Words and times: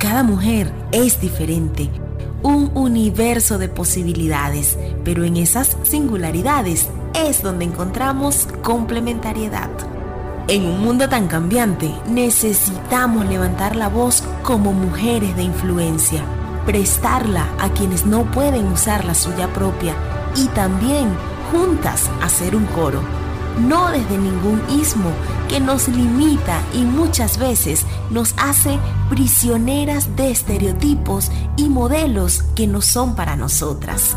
Cada 0.00 0.22
mujer 0.22 0.72
es 0.92 1.20
diferente, 1.20 1.90
un 2.42 2.70
universo 2.74 3.58
de 3.58 3.68
posibilidades, 3.68 4.78
pero 5.04 5.24
en 5.24 5.36
esas 5.36 5.76
singularidades 5.82 6.88
es 7.12 7.42
donde 7.42 7.66
encontramos 7.66 8.48
complementariedad. 8.62 9.68
En 10.48 10.64
un 10.64 10.80
mundo 10.80 11.06
tan 11.10 11.28
cambiante, 11.28 11.92
necesitamos 12.08 13.26
levantar 13.26 13.76
la 13.76 13.88
voz 13.88 14.24
como 14.42 14.72
mujeres 14.72 15.36
de 15.36 15.42
influencia, 15.42 16.24
prestarla 16.64 17.46
a 17.60 17.68
quienes 17.68 18.06
no 18.06 18.24
pueden 18.30 18.68
usar 18.68 19.04
la 19.04 19.14
suya 19.14 19.52
propia 19.52 19.94
y 20.34 20.46
también 20.46 21.10
juntas 21.52 22.08
hacer 22.22 22.56
un 22.56 22.64
coro, 22.64 23.02
no 23.58 23.90
desde 23.90 24.16
ningún 24.16 24.62
ismo 24.70 25.10
que 25.48 25.60
nos 25.60 25.88
limita 25.88 26.62
y 26.72 26.82
muchas 26.82 27.38
veces 27.38 27.84
nos 28.10 28.34
hace 28.38 28.78
prisioneras 29.08 30.16
de 30.16 30.30
estereotipos 30.30 31.30
y 31.56 31.68
modelos 31.68 32.42
que 32.54 32.66
no 32.66 32.80
son 32.80 33.16
para 33.16 33.36
nosotras. 33.36 34.16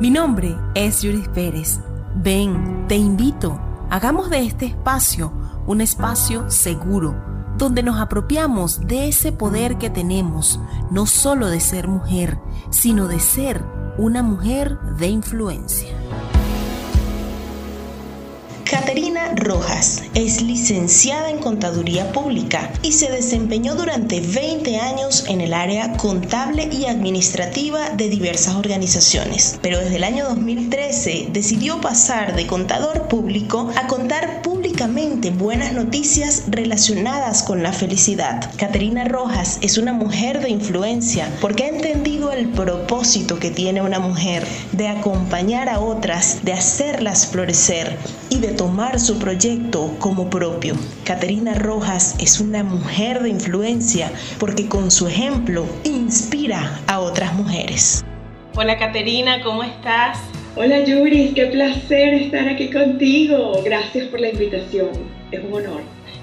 Mi 0.00 0.10
nombre 0.10 0.56
es 0.74 1.00
Judith 1.00 1.28
Pérez. 1.28 1.80
Ven, 2.16 2.86
te 2.88 2.96
invito, 2.96 3.60
hagamos 3.90 4.30
de 4.30 4.44
este 4.44 4.66
espacio 4.66 5.32
un 5.66 5.80
espacio 5.80 6.48
seguro 6.50 7.14
donde 7.58 7.82
nos 7.82 7.98
apropiamos 7.98 8.86
de 8.86 9.08
ese 9.08 9.32
poder 9.32 9.78
que 9.78 9.90
tenemos, 9.90 10.60
no 10.90 11.06
solo 11.06 11.48
de 11.48 11.60
ser 11.60 11.88
mujer, 11.88 12.38
sino 12.70 13.08
de 13.08 13.18
ser 13.18 13.64
una 13.98 14.22
mujer 14.22 14.78
de 14.98 15.08
influencia. 15.08 15.95
Rojas 19.46 20.02
es 20.14 20.42
licenciada 20.42 21.30
en 21.30 21.38
Contaduría 21.38 22.10
Pública 22.12 22.72
y 22.82 22.92
se 22.92 23.10
desempeñó 23.10 23.76
durante 23.76 24.20
20 24.20 24.78
años 24.78 25.24
en 25.28 25.40
el 25.40 25.54
área 25.54 25.96
contable 25.96 26.68
y 26.72 26.86
administrativa 26.86 27.90
de 27.90 28.08
diversas 28.08 28.56
organizaciones, 28.56 29.58
pero 29.62 29.78
desde 29.78 29.96
el 29.96 30.04
año 30.04 30.24
2013 30.24 31.28
decidió 31.32 31.80
pasar 31.80 32.34
de 32.34 32.46
contador 32.46 33.08
público 33.08 33.70
a 33.76 33.86
contar 33.86 34.42
públicamente 34.42 35.30
buenas 35.30 35.72
noticias 35.72 36.44
relacionadas 36.48 37.42
con 37.42 37.62
la 37.62 37.72
felicidad. 37.72 38.50
Caterina 38.56 39.04
Rojas 39.04 39.58
es 39.60 39.78
una 39.78 39.92
mujer 39.92 40.40
de 40.40 40.50
influencia 40.50 41.28
porque 41.40 41.64
ha 41.64 41.68
entendido 41.68 42.15
el 42.32 42.48
propósito 42.48 43.38
que 43.38 43.50
tiene 43.50 43.82
una 43.82 43.98
mujer 43.98 44.44
de 44.72 44.88
acompañar 44.88 45.68
a 45.68 45.80
otras, 45.80 46.44
de 46.44 46.52
hacerlas 46.52 47.26
florecer 47.26 47.96
y 48.30 48.38
de 48.38 48.48
tomar 48.48 48.98
su 49.00 49.18
proyecto 49.18 49.94
como 49.98 50.28
propio. 50.30 50.74
Caterina 51.04 51.54
Rojas 51.54 52.16
es 52.18 52.40
una 52.40 52.62
mujer 52.62 53.22
de 53.22 53.30
influencia 53.30 54.10
porque 54.38 54.68
con 54.68 54.90
su 54.90 55.06
ejemplo 55.06 55.66
inspira 55.84 56.80
a 56.86 57.00
otras 57.00 57.34
mujeres. 57.34 58.04
Hola 58.54 58.78
Caterina, 58.78 59.42
¿cómo 59.42 59.62
estás? 59.62 60.18
Hola 60.56 60.84
Yuri, 60.84 61.32
qué 61.34 61.46
placer 61.46 62.14
estar 62.14 62.48
aquí 62.48 62.70
contigo. 62.70 63.60
Gracias 63.62 64.06
por 64.06 64.20
la 64.20 64.30
invitación. 64.30 64.88
Es 65.30 65.44
un 65.44 65.52
honor. 65.52 65.82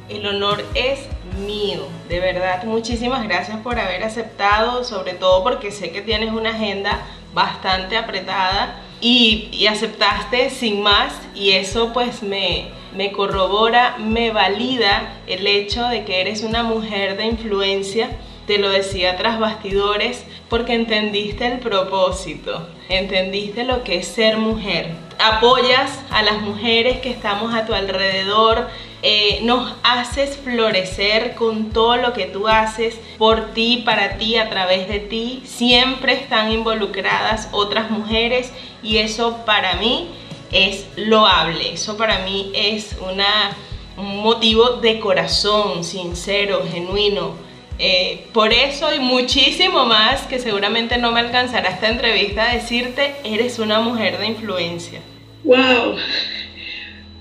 El 0.10 0.26
honor 0.26 0.64
es 0.74 1.00
mío, 1.36 1.88
de 2.10 2.20
verdad. 2.20 2.64
Muchísimas 2.64 3.24
gracias 3.24 3.58
por 3.62 3.80
haber 3.80 4.04
aceptado, 4.04 4.84
sobre 4.84 5.14
todo 5.14 5.44
porque 5.44 5.72
sé 5.72 5.92
que 5.92 6.02
tienes 6.02 6.32
una 6.32 6.52
agenda 6.52 7.02
bastante 7.34 7.98
apretada 7.98 8.82
y, 9.02 9.66
aceptaste 9.68 10.50
sin 10.50 10.82
más 10.82 11.14
y 11.36 11.52
eso 11.52 11.92
pues 11.94 12.24
me, 12.24 12.70
me 12.96 13.12
corrobora, 13.12 13.98
me 13.98 14.32
valida 14.32 15.20
el 15.28 15.48
hecho 15.48 15.88
de 15.88 16.06
que 16.06 16.22
eres 16.22 16.44
una 16.44 16.64
mujer 16.64 17.18
de 17.18 17.26
influencia 17.26 18.10
te 18.48 18.58
lo 18.58 18.70
decía 18.70 19.16
tras 19.18 19.40
bastidores 19.40 20.26
porque 20.50 20.74
entendiste 20.74 21.48
el 21.48 21.60
propósito, 21.60 22.68
entendiste 22.90 23.64
lo 23.64 23.84
que 23.84 23.98
es 23.98 24.08
ser 24.08 24.38
mujer. 24.38 24.92
Apoyas 25.18 26.00
a 26.12 26.24
las 26.24 26.42
mujeres 26.42 27.00
que 27.00 27.10
estamos 27.10 27.54
a 27.54 27.66
tu 27.66 27.74
alrededor, 27.74 28.68
eh, 29.04 29.42
nos 29.44 29.76
haces 29.84 30.38
florecer 30.38 31.36
con 31.36 31.70
todo 31.72 31.98
lo 31.98 32.14
que 32.14 32.26
tú 32.26 32.48
haces 32.48 32.98
por 33.20 33.54
ti, 33.54 33.84
para 33.86 34.18
ti, 34.18 34.38
a 34.38 34.50
través 34.50 34.88
de 34.88 35.00
ti. 35.00 35.44
Siempre 35.46 36.14
están 36.14 36.52
involucradas 36.52 37.50
otras 37.52 37.92
mujeres 37.92 38.52
y 38.82 38.98
eso 38.98 39.46
para 39.46 39.76
mí 39.76 40.10
es 40.52 40.88
loable, 40.96 41.74
eso 41.74 41.98
para 41.98 42.20
mí 42.20 42.52
es 42.56 42.96
una, 43.00 43.56
un 43.98 44.22
motivo 44.22 44.78
de 44.78 45.00
corazón, 45.00 45.84
sincero, 45.84 46.64
genuino 46.72 47.54
eh, 47.80 48.28
por 48.34 48.54
eso 48.54 48.94
y 48.94 49.00
muchísimo 49.00 49.86
más, 49.86 50.22
que 50.24 50.40
seguramente 50.40 50.98
no 50.98 51.12
me 51.12 51.20
alcanzará 51.22 51.70
esta 51.70 51.90
entrevista, 51.90 52.50
a 52.50 52.54
decirte, 52.54 53.16
eres 53.24 53.60
una 53.60 53.80
mujer 53.80 54.20
de 54.20 54.28
influencia. 54.28 55.02
¡Wow! 55.44 55.96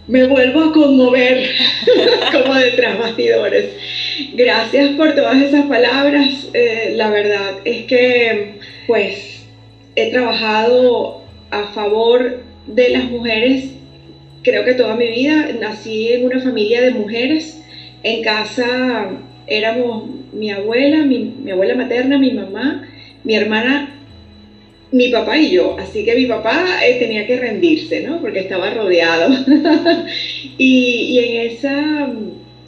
Me 0.08 0.26
vuelvo 0.26 0.60
a 0.60 0.72
conmover 0.72 1.46
como 2.32 2.54
detrás 2.54 2.98
bastidores. 2.98 3.70
Gracias 4.32 4.90
por 4.96 5.14
todas 5.14 5.40
esas 5.42 5.66
palabras. 5.66 6.48
Eh, 6.54 6.92
la 6.94 7.10
verdad 7.10 7.58
es 7.64 7.84
que, 7.84 8.56
pues, 8.86 9.46
he 9.94 10.10
trabajado 10.10 11.22
a 11.50 11.66
favor 11.66 12.40
de 12.66 12.88
las 12.90 13.04
mujeres, 13.04 13.74
creo 14.42 14.64
que 14.64 14.74
toda 14.74 14.94
mi 14.94 15.08
vida. 15.08 15.48
Nací 15.58 16.12
en 16.12 16.24
una 16.24 16.40
familia 16.40 16.80
de 16.80 16.90
mujeres. 16.90 17.62
En 18.02 18.22
casa 18.22 19.08
éramos 19.46 20.04
mi 20.32 20.50
abuela, 20.50 21.04
mi, 21.04 21.50
abuela 21.50 21.74
materna, 21.74 22.18
mi 22.18 22.32
mamá, 22.32 22.82
mi 23.22 23.34
hermana, 23.34 23.94
mi 24.92 25.08
papá 25.08 25.38
y 25.38 25.50
yo. 25.50 25.76
Así 25.78 26.04
que 26.04 26.14
mi 26.14 26.26
papá 26.26 26.84
eh, 26.84 26.96
tenía 26.98 27.26
que 27.26 27.36
rendirse, 27.36 28.02
¿no? 28.02 28.20
Porque 28.20 28.40
estaba 28.40 28.70
rodeado. 28.70 29.32
y, 30.58 31.18
en 31.18 31.50
esa, 31.50 32.08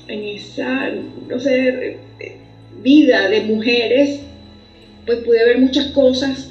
en 0.08 0.24
esa, 0.24 0.90
no 1.28 1.38
sé, 1.38 1.98
vida 2.82 3.28
de 3.28 3.40
mujeres, 3.42 4.20
pues 5.06 5.18
pude 5.18 5.44
ver 5.44 5.58
muchas 5.58 5.86
cosas 5.88 6.50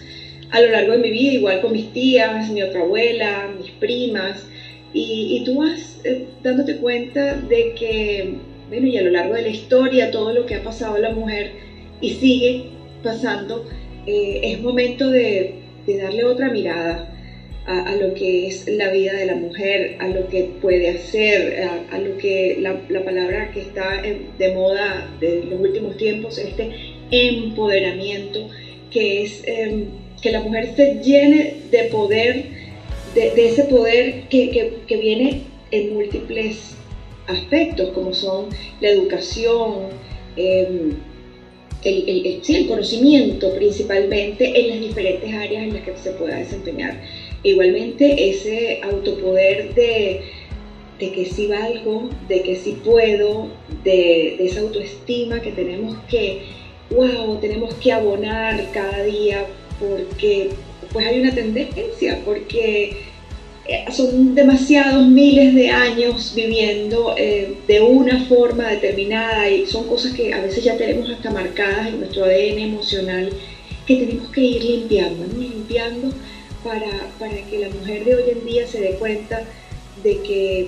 a 0.52 0.62
lo 0.62 0.70
largo 0.70 0.94
de 0.94 1.00
mi 1.00 1.10
vida, 1.10 1.34
igual 1.34 1.62
con 1.62 1.72
mis 1.72 1.92
tías, 1.92 2.50
mi 2.52 2.62
otra 2.62 2.82
abuela, 2.82 3.50
mis 3.58 3.72
primas. 3.72 4.46
Y, 4.94 5.42
tú 5.44 5.58
vas 5.58 6.00
eh, 6.04 6.26
dándote 6.44 6.78
cuenta 6.78 7.36
de 7.36 7.74
que 7.74 8.36
bueno, 8.70 8.88
y 8.88 8.98
a 8.98 9.02
lo 9.02 9.10
largo 9.10 9.34
de 9.36 9.42
la 9.42 9.50
historia, 9.50 10.12
todo 10.12 10.32
lo 10.32 10.46
que 10.46 10.56
ha 10.56 10.64
pasado 10.64 10.96
a 10.96 11.00
la 11.00 11.12
mujer 11.12 11.52
y 12.02 12.12
sigue 12.12 12.66
pasando, 13.04 13.66
eh, 14.06 14.40
es 14.44 14.62
momento 14.62 15.10
de, 15.10 15.63
darle 15.88 16.24
otra 16.24 16.50
mirada 16.52 17.10
a, 17.66 17.96
lo 17.96 18.14
que 18.14 18.48
es 18.48 18.68
la 18.68 18.90
vida 18.92 19.14
de 19.14 19.26
la 19.26 19.36
mujer, 19.36 19.96
a 20.00 20.08
lo 20.08 20.28
que 20.28 20.52
puede 20.62 20.90
hacer, 20.90 21.64
a, 21.92 21.98
lo 21.98 22.18
que 22.18 22.58
la, 22.60 23.04
palabra 23.04 23.52
que 23.54 23.62
está 23.62 24.02
de 24.02 24.54
moda 24.54 25.10
de 25.20 25.46
los 25.50 25.60
últimos 25.62 25.96
tiempos, 25.96 26.38
este 26.38 26.72
empoderamiento, 27.12 28.50
que 28.92 29.24
es 29.24 29.44
em, 29.46 29.86
que 30.22 30.32
la 30.32 30.42
mujer 30.42 30.76
se 30.76 30.96
llene 31.02 31.56
de 31.72 31.84
poder, 31.86 32.46
de, 33.16 33.48
ese 33.48 33.64
poder 33.64 34.24
que, 34.30 34.80
que 34.86 34.98
viene 34.98 35.44
en 35.72 35.94
múltiples 35.94 36.76
aspectos 37.28 37.92
como 37.92 38.14
son 38.14 38.50
la 38.82 38.90
educación, 38.90 39.90
em, 40.36 40.92
el, 41.84 42.68
conocimiento 42.68 43.54
principalmente 43.56 44.60
en 44.60 44.70
las 44.70 44.80
diferentes 44.80 45.34
áreas 45.34 45.64
en 45.64 45.74
las 45.74 45.84
que 45.84 45.98
se 45.98 46.12
pueda 46.12 46.38
desempeñar. 46.38 47.02
Igualmente 47.44 48.30
ese 48.30 48.80
autopoder 48.84 49.74
de, 49.76 50.22
de 51.00 51.12
que 51.12 51.26
sí 51.26 51.48
valgo, 51.48 52.10
de 52.28 52.42
que 52.42 52.56
sí 52.56 52.78
puedo, 52.84 53.50
de, 53.84 54.36
de 54.38 54.46
esa 54.46 54.62
autoestima 54.62 55.42
que 55.42 55.52
tenemos 55.52 55.98
que, 56.10 56.44
wow, 56.92 57.38
tenemos 57.40 57.74
que 57.76 57.92
abonar 57.92 58.70
cada 58.72 59.04
día 59.04 59.46
porque 59.80 60.50
pues 60.92 61.08
hay 61.08 61.22
una 61.22 61.34
tendencia, 61.34 62.20
porque 62.24 63.13
eh, 63.66 63.86
son 63.92 64.36
demasiados 64.36 65.08
miles 65.08 65.56
de 65.56 65.70
años 65.70 66.34
viviendo 66.36 67.16
eh, 67.18 67.56
de 67.66 67.80
una 67.80 68.26
forma 68.26 68.68
determinada 68.68 69.50
y 69.50 69.66
son 69.66 69.88
cosas 69.88 70.14
que 70.14 70.34
a 70.34 70.42
veces 70.42 70.66
ya 70.66 70.76
tenemos 70.76 71.10
hasta 71.10 71.32
marcadas 71.32 71.88
en 71.88 72.02
nuestro 72.02 72.26
ADN 72.26 72.60
emocional 72.60 73.30
que 73.88 73.96
tenemos 73.96 74.30
que 74.32 74.42
ir 74.42 74.64
limpiando, 74.64 75.26
limpiando 75.38 76.10
para, 76.62 77.08
para, 77.18 77.42
que 77.50 77.60
la 77.60 77.70
mujer 77.70 78.04
de 78.04 78.16
hoy 78.16 78.24
en 78.32 78.46
día 78.46 78.68
se 78.68 78.82
dé 78.82 78.92
cuenta 78.96 79.44
de 80.04 80.20
que 80.20 80.68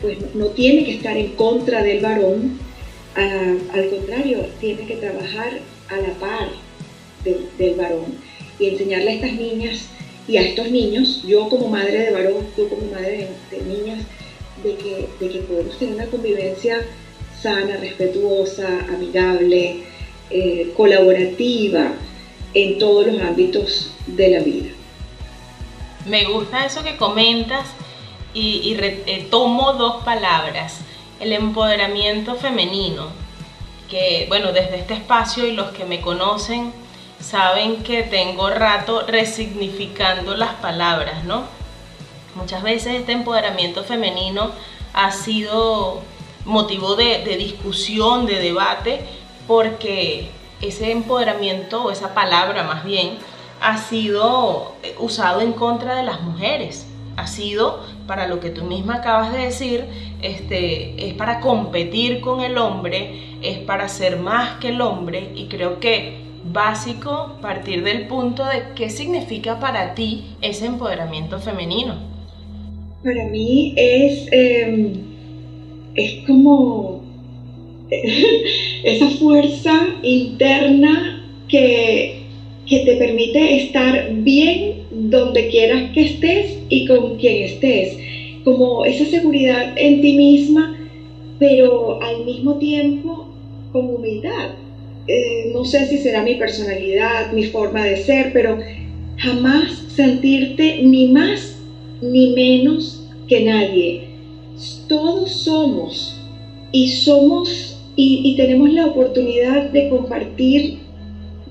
pues, 0.00 0.18
no 0.34 0.46
tiene 0.46 0.84
que 0.84 0.92
estar 0.92 1.16
en 1.16 1.32
contra 1.32 1.82
del 1.82 2.00
varón, 2.00 2.58
al 3.14 3.90
contrario, 3.90 4.46
tiene 4.58 4.86
que 4.86 4.96
trabajar 4.96 5.58
a 5.90 5.96
la 5.96 6.14
par 6.14 6.48
del 7.58 7.74
varón 7.74 8.14
y 8.58 8.68
enseñarle 8.68 9.10
a 9.10 9.14
estas 9.14 9.32
niñas 9.32 9.88
y 10.28 10.36
a 10.36 10.42
estos 10.42 10.70
niños, 10.70 11.22
yo 11.26 11.48
como 11.48 11.68
madre 11.68 11.98
de 11.98 12.10
varón, 12.12 12.46
yo 12.56 12.68
como 12.68 12.86
madre 12.92 13.28
de, 13.50 13.62
niñas, 13.62 14.04
de 14.62 14.76
que, 14.76 15.08
de 15.18 15.28
que, 15.32 15.38
podemos 15.40 15.78
tener 15.78 15.94
una 15.94 16.06
convivencia 16.06 16.86
sana, 17.40 17.76
respetuosa, 17.76 18.68
amigable, 18.88 19.82
eh, 20.30 20.72
colaborativa 20.76 21.92
en 22.54 22.78
todos 22.78 23.06
los 23.06 23.20
ámbitos 23.20 23.90
de 24.06 24.30
la 24.30 24.40
vida. 24.40 24.70
Me 26.06 26.24
gusta 26.24 26.64
eso 26.66 26.82
que 26.84 26.96
comentas 26.96 27.66
y, 28.34 28.76
eh, 28.78 29.26
tomo 29.30 29.72
dos 29.74 30.04
palabras, 30.04 30.78
el 31.20 31.32
empoderamiento 31.32 32.36
femenino, 32.36 33.08
que 33.90 34.26
bueno, 34.28 34.52
desde 34.52 34.78
este 34.78 34.94
espacio 34.94 35.46
y 35.46 35.52
los 35.52 35.70
que 35.72 35.84
me 35.84 36.00
conocen 36.00 36.72
saben 37.22 37.82
que 37.82 38.02
tengo 38.02 38.50
rato 38.50 39.04
resignificando 39.06 40.36
las 40.36 40.54
palabras, 40.54 41.24
¿no? 41.24 41.44
Muchas 42.34 42.62
veces 42.62 42.94
este 42.94 43.12
empoderamiento 43.12 43.84
femenino 43.84 44.50
ha 44.92 45.12
sido 45.12 46.02
motivo 46.44 46.96
de, 46.96 47.22
discusión, 47.38 48.26
de 48.26 48.40
debate, 48.40 49.04
porque 49.46 50.30
ese 50.60 50.90
empoderamiento, 50.90 51.84
o 51.84 51.90
esa 51.90 52.14
palabra 52.14 52.64
más 52.64 52.84
bien, 52.84 53.18
ha 53.60 53.78
sido 53.78 54.74
eh, 54.82 54.96
usado 54.98 55.40
en 55.40 55.52
contra 55.52 55.94
de 55.94 56.02
las 56.02 56.20
mujeres. 56.22 56.86
Ha 57.16 57.26
sido 57.26 57.84
para 58.06 58.26
lo 58.26 58.40
que 58.40 58.50
tú 58.50 58.64
misma 58.64 58.96
acabas 58.96 59.32
de 59.32 59.38
decir, 59.38 59.86
este, 60.22 61.08
es 61.08 61.14
para 61.14 61.40
competir 61.40 62.20
con 62.20 62.40
el 62.40 62.58
hombre, 62.58 63.36
es 63.42 63.58
para 63.58 63.88
ser 63.88 64.18
más 64.18 64.58
que 64.58 64.70
el 64.70 64.80
hombre 64.80 65.30
y 65.34 65.46
creo 65.46 65.78
que 65.78 66.31
básico 66.44 67.36
partir 67.40 67.82
del 67.84 68.06
punto 68.06 68.44
de 68.44 68.74
qué 68.74 68.90
significa 68.90 69.60
para 69.60 69.94
ti 69.94 70.24
ese 70.40 70.66
empoderamiento 70.66 71.38
femenino. 71.38 71.94
Para 73.02 73.24
mí 73.28 73.74
es, 73.76 74.28
em, 74.32 74.92
es 75.94 76.26
como 76.26 77.02
esa 78.84 79.10
fuerza 79.10 79.72
interna 80.02 81.24
que, 81.48 82.22
que 82.66 82.78
te 82.80 82.96
permite 82.96 83.56
estar 83.64 84.12
bien 84.14 84.82
donde 84.90 85.48
quieras 85.48 85.90
que 85.92 86.02
estés 86.02 86.58
y 86.68 86.86
con 86.86 87.16
quien 87.16 87.44
estés. 87.44 87.98
Como 88.44 88.84
esa 88.84 89.04
seguridad 89.04 89.74
en 89.76 90.00
ti 90.00 90.14
misma, 90.14 90.76
pero 91.38 92.00
al 92.02 92.24
mismo 92.24 92.56
tiempo 92.58 93.26
con 93.72 93.94
humildad. 93.94 94.61
Eh, 95.06 95.50
no 95.52 95.64
sé 95.64 95.84
si 95.86 95.98
será 95.98 96.22
mi 96.22 96.36
personalidad, 96.36 97.32
mi 97.32 97.44
forma 97.44 97.84
de 97.84 97.96
ser, 97.96 98.32
pero 98.32 98.58
jamás 99.16 99.82
sentirte 99.88 100.78
ni 100.82 101.06
más 101.08 101.56
ni 102.00 102.32
menos 102.32 103.02
que 103.28 103.40
nadie. 103.40 104.08
Todos 104.88 105.30
somos 105.30 106.16
y 106.70 106.88
somos 106.88 107.78
y, 107.94 108.34
tenemos 108.36 108.72
la 108.72 108.86
oportunidad 108.86 109.70
de 109.70 109.88
compartir 109.88 110.78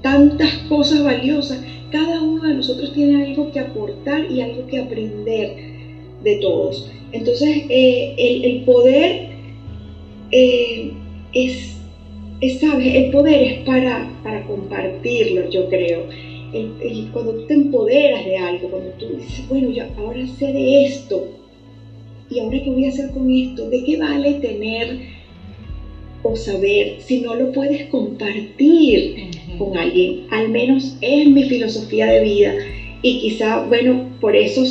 tantas 0.01 0.53
cosas 0.67 1.03
valiosas. 1.03 1.61
Cada 1.91 2.21
uno 2.21 2.43
de 2.43 2.55
nosotros 2.55 2.93
tiene 2.93 3.23
algo 3.23 3.51
que 3.51 3.59
aportar 3.59 4.25
y 4.31 4.41
algo 4.41 4.65
que 4.65 4.79
aprender 4.79 5.55
de 6.23 6.35
todos. 6.35 6.89
Entonces, 7.11 7.63
eh, 7.69 8.15
el, 8.17 8.61
poder 8.61 9.27
eh, 10.31 10.91
es, 11.33 11.77
¿sabes? 12.49 12.95
El 12.95 13.11
poder 13.11 13.41
es 13.41 13.59
para, 13.59 14.09
para 14.23 14.43
compartirlo, 14.45 15.49
yo 15.49 15.69
creo. 15.69 16.07
cuando 17.13 17.33
tú 17.33 17.45
te 17.47 17.53
empoderas 17.53 18.25
de 18.25 18.37
algo, 18.37 18.69
cuando 18.69 18.89
tú 18.91 19.07
dices, 19.15 19.47
bueno, 19.47 19.69
yo 19.69 19.83
ahora 19.97 20.25
sé 20.27 20.51
de 20.51 20.85
esto, 20.85 21.27
¿y 22.29 22.39
ahora 22.39 22.61
qué 22.63 22.69
voy 22.69 22.85
a 22.85 22.89
hacer 22.89 23.11
con 23.11 23.29
esto? 23.29 23.69
¿De 23.69 23.83
qué 23.83 23.97
vale 23.97 24.33
tener 24.35 25.21
o 26.23 26.35
saber 26.35 26.95
si 26.99 27.19
no 27.19 27.35
lo 27.35 27.51
puedes 27.51 27.85
compartir 27.85 29.15
con 29.57 29.77
alguien. 29.77 30.25
Al 30.29 30.49
menos 30.49 30.97
es 31.01 31.27
mi 31.27 31.43
filosofía 31.43 32.07
de 32.07 32.21
vida 32.21 32.55
y 33.01 33.19
quizá, 33.19 33.63
bueno, 33.65 34.05
por 34.19 34.35
eso 34.35 34.63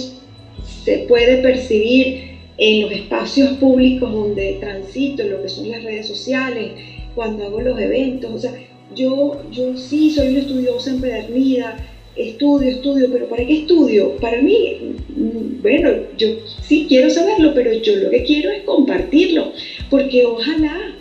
se 0.64 0.98
puede 1.08 1.38
percibir 1.38 2.30
en 2.58 2.82
los 2.82 2.92
espacios 2.92 3.50
públicos 3.58 4.12
donde 4.12 4.58
transito, 4.60 5.22
en 5.22 5.30
lo 5.30 5.42
que 5.42 5.48
son 5.48 5.70
las 5.70 5.82
redes 5.82 6.06
sociales, 6.06 6.72
cuando 7.14 7.44
hago 7.44 7.60
los 7.60 7.78
eventos. 7.78 8.32
O 8.32 8.38
sea, 8.38 8.52
yo, 8.94 9.42
yo 9.50 9.76
sí 9.76 10.10
soy 10.10 10.28
una 10.28 10.40
estudiosa 10.40 10.90
empedernida, 10.90 11.76
estudio, 12.16 12.70
estudio, 12.70 13.08
pero 13.12 13.28
¿para 13.28 13.46
qué 13.46 13.60
estudio? 13.60 14.16
Para 14.16 14.40
mí, 14.42 14.96
mm, 15.08 15.62
bueno, 15.62 15.90
yo 16.16 16.28
sí 16.60 16.86
quiero 16.88 17.10
saberlo, 17.10 17.52
pero 17.54 17.72
yo 17.72 17.96
lo 17.96 18.10
que 18.10 18.24
quiero 18.24 18.50
es 18.50 18.62
compartirlo, 18.62 19.52
porque 19.88 20.24
ojalá 20.24 20.94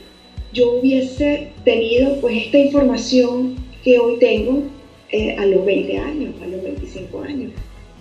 yo 0.53 0.79
hubiese 0.79 1.49
tenido 1.63 2.19
pues 2.21 2.45
esta 2.45 2.57
información 2.57 3.55
que 3.83 3.99
hoy 3.99 4.17
tengo 4.19 4.63
eh, 5.11 5.35
a 5.37 5.45
los 5.45 5.65
20 5.65 5.97
años, 5.97 6.35
a 6.41 6.47
los 6.47 6.63
25 6.63 7.21
años. 7.21 7.51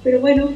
Pero 0.05 0.21
bueno, 0.21 0.51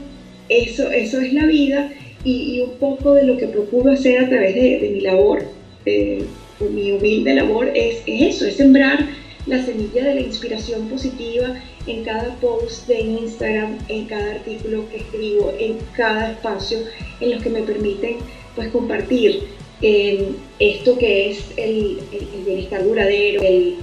eso, 0.49 0.91
eso 0.91 1.21
es 1.21 1.33
la 1.33 1.47
vida 1.47 1.93
y, 2.25 2.61
un 2.61 2.79
poco 2.79 3.15
de 3.15 3.25
lo 3.25 3.37
que 3.37 3.49
procuro 3.49 3.93
hacer 3.93 4.19
a 4.19 4.29
través 4.29 4.55
de, 4.55 4.91
mi 4.93 5.01
labor, 5.01 5.43
eh, 5.87 6.23
mi 6.61 6.93
humilde 6.93 7.35
labor, 7.35 7.71
es, 7.75 8.03
eso, 8.07 8.47
es 8.47 8.57
sembrar 8.57 9.09
la 9.47 9.65
semilla 9.65 10.05
de 10.05 10.15
la 10.15 10.21
inspiración 10.21 10.89
positiva 10.89 11.55
en 11.87 12.05
cada 12.05 12.35
post 12.37 12.87
de 12.87 13.01
Instagram, 13.01 13.79
en 13.89 14.05
cada 14.07 14.33
artículo 14.33 14.89
que 14.89 14.99
escribo, 14.99 15.53
en 15.59 15.79
cada 15.97 16.33
espacio 16.33 16.79
en 17.21 17.33
los 17.33 17.43
que 17.43 17.51
me 17.51 17.63
permiten 17.63 18.17
pues 18.55 18.69
compartir 18.69 19.43
esto 19.81 20.97
que 20.97 21.31
es 21.31 21.45
el, 21.57 21.99
bienestar 22.47 22.85
duradero, 22.85 23.43
el, 23.43 23.77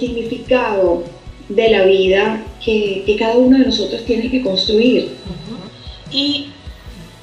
significado 0.00 1.04
de 1.48 1.70
la 1.70 1.84
vida 1.84 2.42
que, 2.64 3.16
cada 3.18 3.36
uno 3.36 3.58
de 3.58 3.66
nosotros 3.66 4.04
tiene 4.04 4.30
que 4.30 4.42
construir. 4.42 5.10
Y 6.10 6.48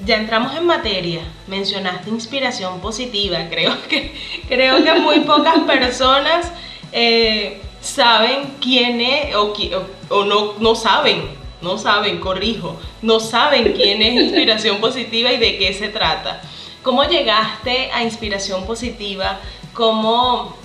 ya 0.06 0.18
entramos 0.18 0.56
en 0.56 0.66
materia, 0.66 1.22
mencionaste 1.48 2.10
inspiración 2.10 2.80
positiva, 2.80 3.38
creo 3.50 3.74
que, 3.88 4.14
creo 4.48 4.84
que 4.84 4.94
muy 4.96 5.22
pocas 5.22 5.60
personas 5.62 6.52
eh, 6.92 7.62
saben 7.82 8.56
quién 8.62 9.02
es 9.02 9.36
o, 9.36 10.24
no, 10.24 10.54
no 10.60 10.76
saben, 10.76 11.24
no 11.62 11.78
saben, 11.78 12.20
corrijo, 12.20 12.78
no 13.02 13.20
saben 13.20 13.74
quién 13.74 14.02
es 14.02 14.14
inspiración 14.22 14.78
positiva 14.78 15.32
y 15.32 15.38
de 15.38 15.58
qué 15.58 15.74
se 15.74 15.90
trata. 15.90 16.42
¿Cómo 16.84 17.04
llegaste 17.04 17.90
a 17.92 18.04
inspiración 18.04 18.66
positiva? 18.66 19.40
¿Cómo, 19.74 20.56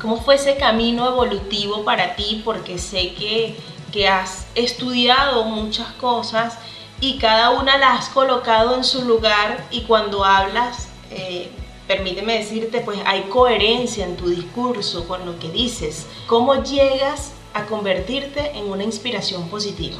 cómo 0.00 0.22
fue 0.22 0.36
ese 0.36 0.56
camino 0.56 1.06
evolutivo 1.06 1.84
para 1.84 2.16
ti? 2.16 2.40
Porque 2.44 2.78
sé 2.78 3.12
que, 3.12 3.56
que 3.92 4.08
has 4.08 4.46
estudiado 4.54 5.44
muchas 5.44 5.88
cosas 5.92 6.58
y 7.00 7.18
cada 7.18 7.50
una 7.50 7.78
las 7.78 8.00
has 8.00 8.08
colocado 8.10 8.76
en 8.76 8.84
su 8.84 9.04
lugar 9.04 9.66
y 9.70 9.82
cuando 9.82 10.24
hablas, 10.24 10.88
eh, 11.10 11.48
permíteme 11.88 12.38
decirte, 12.38 12.80
pues 12.80 12.98
hay 13.06 13.22
coherencia 13.22 14.04
en 14.04 14.16
tu 14.16 14.28
discurso 14.28 15.08
con 15.08 15.24
lo 15.24 15.38
que 15.38 15.48
dices. 15.50 16.06
¿Cómo 16.26 16.62
llegas 16.62 17.32
a 17.54 17.64
convertirte 17.66 18.52
en 18.54 18.66
una 18.66 18.84
inspiración 18.84 19.48
positiva? 19.48 19.96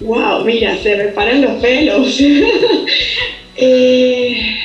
Wow, 0.00 0.44
mira, 0.44 0.76
se 0.76 0.96
me 0.96 1.04
paran 1.08 1.42
los 1.42 1.60
pelos. 1.60 2.20
Eh, 3.54 4.56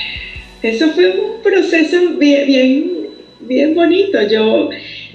eso 0.61 0.89
fue 0.91 1.11
un 1.11 1.41
proceso 1.43 1.97
bien, 2.17 3.09
bien, 3.41 3.75
bonito. 3.75 4.17
Yo, 4.23 4.69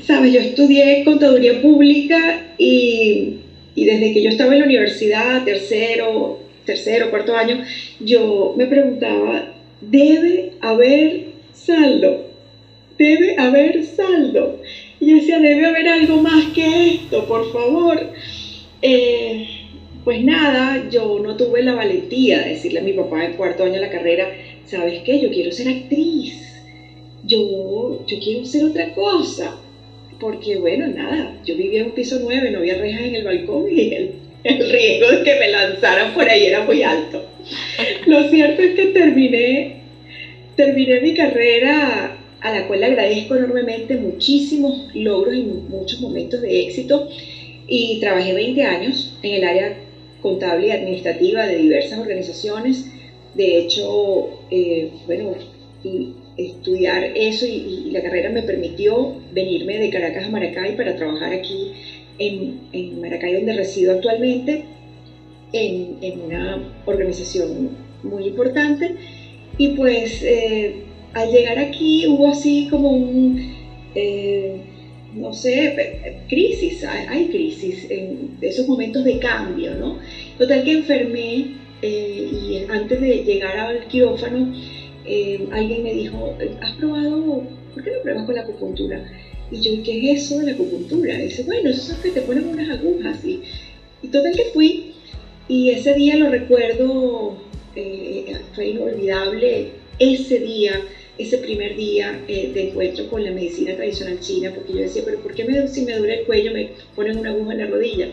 sabes, 0.07 0.35
yo 0.35 0.41
estudié 0.41 1.03
contaduría 1.05 1.61
pública 1.63 2.49
y, 2.59 3.39
desde 3.75 4.13
que 4.13 4.23
yo 4.23 4.29
estaba 4.29 4.53
en 4.53 4.61
la 4.61 4.65
universidad, 4.67 5.45
tercero, 5.45 6.39
tercero, 6.65 7.11
cuarto 7.11 7.35
año, 7.35 7.63
yo 8.01 8.55
me 8.57 8.67
preguntaba, 8.67 9.49
¿debe 9.81 10.53
haber 10.61 11.27
saldo? 11.53 12.27
¿Debe 12.99 13.35
haber 13.37 13.85
saldo? 13.85 14.61
Y 15.01 15.07
yo 15.07 15.15
decía, 15.17 15.41
debe 15.41 15.67
haber 15.67 15.89
algo 15.89 16.19
más 16.19 16.47
que 16.55 16.91
esto, 16.91 17.27
por 17.27 17.51
favor. 17.51 18.13
Eh, 18.83 19.47
pues 20.05 20.23
nada, 20.23 20.89
yo 20.91 21.19
no 21.21 21.37
tuve 21.37 21.63
la 21.63 21.75
valentía 21.75 22.41
de 22.41 22.51
decirle 22.51 22.81
a 22.81 22.83
mi 22.83 22.93
papá 22.93 23.25
en 23.25 23.35
cuarto 23.35 23.65
año 23.65 23.75
de 23.75 23.81
la 23.81 23.91
carrera, 23.91 24.29
¿sabes 24.67 25.01
qué? 25.05 25.21
Yo 25.21 25.31
quiero 25.31 25.53
ser 25.53 25.69
actriz, 25.69 26.61
yo, 27.23 28.05
yo 28.07 28.19
quiero 28.19 28.45
ser 28.45 28.65
otra 28.65 28.93
cosa. 28.93 29.57
Porque 30.23 30.55
bueno, 30.55 30.87
nada, 30.87 31.37
yo 31.45 31.57
vivía 31.57 31.81
en 31.81 31.87
un 31.87 31.95
piso 31.95 32.17
nueve, 32.23 32.49
no 32.53 32.61
había 32.61 32.79
rejas 32.79 33.03
en 33.03 33.17
el 33.17 33.25
balcón 33.25 33.65
y 33.69 33.93
el, 33.93 34.11
el 34.45 34.71
riesgo 34.71 35.11
de 35.11 35.25
que 35.25 35.35
me 35.35 35.49
lanzaran 35.49 36.15
por 36.15 36.29
ahí 36.29 36.47
era 36.47 36.63
muy 36.63 36.81
alto. 36.85 37.25
Lo 38.07 38.23
cierto 38.31 38.63
es 38.63 38.75
que 38.75 38.87
terminé, 38.87 39.79
terminé 40.55 41.01
mi 41.01 41.13
carrera 41.13 42.17
a 42.41 42.53
la 42.53 42.69
cual 42.69 42.81
le 42.81 42.87
agradezco 42.87 43.35
enormemente 43.35 43.97
muchísimos 43.97 44.87
logros 44.95 45.35
y 45.35 45.43
muchos 45.43 45.99
momentos 45.99 46.41
de 46.41 46.61
éxito 46.61 47.09
y 47.67 47.99
trabajé 47.99 48.33
20 48.33 48.63
años 48.63 49.13
en 49.25 49.35
el 49.35 49.43
área 49.43 49.75
contable 50.21 50.69
y 50.69 50.71
administrativa 50.71 51.49
de 51.49 51.57
diversas 51.57 51.99
organizaciones. 51.99 52.87
De 53.35 53.59
hecho, 53.59 54.29
eh, 54.53 54.89
bueno, 55.05 55.35
estudiar 56.37 57.13
eso 57.15 57.47
y, 57.47 57.91
la 57.91 58.03
carrera 58.03 58.31
me 58.31 58.43
permitió 58.43 59.17
venirme 59.33 59.79
de 59.79 59.91
Caracas 59.91 60.25
a 60.25 60.31
Maracay 60.31 60.77
para 60.77 60.97
trabajar 60.97 61.33
aquí 61.33 61.73
en, 62.19 62.61
en 62.73 63.01
Maracay, 63.01 63.35
donde 63.35 63.53
resido 63.53 63.93
actualmente, 63.93 64.65
en, 65.53 65.99
en, 66.01 66.21
una 66.23 66.63
organización 66.87 67.71
muy 68.03 68.27
importante. 68.29 68.97
Y 69.59 69.69
pues 69.69 70.23
eh, 70.23 70.77
al 71.13 71.31
llegar 71.31 71.59
aquí 71.59 72.07
hubo 72.07 72.29
así 72.29 72.69
como 72.71 72.91
un, 72.91 73.39
eh, 73.95 74.57
no 75.15 75.33
sé, 75.33 76.17
crisis, 76.29 76.85
hay, 76.85 77.27
crisis, 77.27 77.87
en 77.91 78.39
esos 78.41 78.67
momentos 78.67 79.05
de 79.05 79.19
cambio, 79.19 79.75
¿no? 79.75 79.99
Total 80.39 80.65
que 80.65 80.73
enfermé 80.73 81.47
eh, 81.83 82.31
y 82.33 82.65
antes 82.71 83.01
de 83.01 83.25
llegar 83.25 83.59
al 83.59 83.87
quirófano, 83.89 84.53
eh, 85.05 85.49
alguien 85.51 85.83
me 85.83 85.95
dijo, 85.95 86.37
¿has 86.61 86.73
probado, 86.73 87.45
por 87.75 87.85
qué 87.85 87.91
no 87.91 88.03
pruebas 88.03 88.25
con 88.25 88.35
la 88.35 88.43
acupuntura? 88.43 89.05
Y 89.51 89.61
yo, 89.61 89.83
¿qué 89.83 90.13
es 90.13 90.25
eso 90.25 90.39
de 90.39 90.47
la 90.47 90.53
acupuntura? 90.53 91.15
Y 91.15 91.25
dice, 91.25 91.43
bueno, 91.45 91.71
eso 91.71 91.93
es 91.93 91.99
que 91.99 92.11
te 92.11 92.23
ponen 92.23 92.49
unas 92.49 92.71
agujas. 92.79 93.25
Y, 93.25 93.41
y 94.03 94.09
total 94.09 94.35
que 94.35 94.45
fui, 94.47 94.95
y 95.49 95.71
ese 95.71 95.95
día 95.95 96.17
lo 96.17 96.31
recuerdo, 96.31 97.37
eh, 97.77 98.37
fue 98.55 98.69
inolvidable, 98.69 99.69
ese 99.99 100.39
día, 100.39 100.81
ese 101.19 101.39
primer 101.39 101.77
día 101.77 102.19
de 102.27 102.69
encuentro 102.69 103.09
con 103.09 103.23
la 103.23 103.31
medicina 103.31 103.75
tradicional 103.77 104.21
china, 104.21 104.53
porque 104.55 104.73
yo 104.73 104.79
decía, 104.81 105.03
pero 105.05 105.21
¿por 105.21 105.35
qué 105.35 105.45
me, 105.45 105.69
si 105.69 105.83
me 105.83 105.97
duele 105.97 106.21
el 106.21 106.27
cuello 106.27 106.53
me 106.53 106.71
ponen 106.97 107.19
una 107.19 107.31
aguja 107.31 107.53
en 107.53 107.59
la 107.59 107.67
rodilla? 107.67 108.09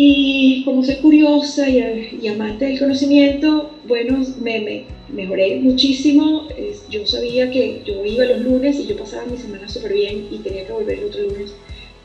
Y 0.00 0.62
como 0.64 0.84
soy 0.84 0.94
curiosa 0.98 1.68
y, 1.68 2.28
amante 2.28 2.66
del 2.66 2.78
conocimiento, 2.78 3.72
bueno, 3.84 4.24
me, 4.40 4.84
mejoré 5.08 5.56
muchísimo. 5.56 6.48
Yo 6.88 7.06
sabía 7.06 7.50
que 7.50 7.82
yo 7.84 8.04
iba 8.04 8.24
los 8.24 8.40
lunes 8.40 8.78
y 8.78 8.86
yo 8.86 8.96
pasaba 8.96 9.26
mi 9.26 9.36
semana 9.36 9.68
súper 9.68 9.92
bien 9.92 10.28
y 10.30 10.38
tenía 10.38 10.66
que 10.66 10.72
volver 10.72 10.98
el 10.98 11.04
otro 11.04 11.22
lunes 11.22 11.52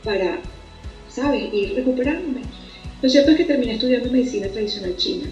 para, 0.03 0.39
¿sabes?, 1.09 1.53
ir 1.53 1.73
recuperándome. 1.75 2.41
Lo 3.01 3.09
cierto 3.09 3.31
es 3.31 3.37
que 3.37 3.45
terminé 3.45 3.73
estudiando 3.73 4.09
medicina 4.09 4.47
tradicional 4.47 4.95
china 4.95 5.29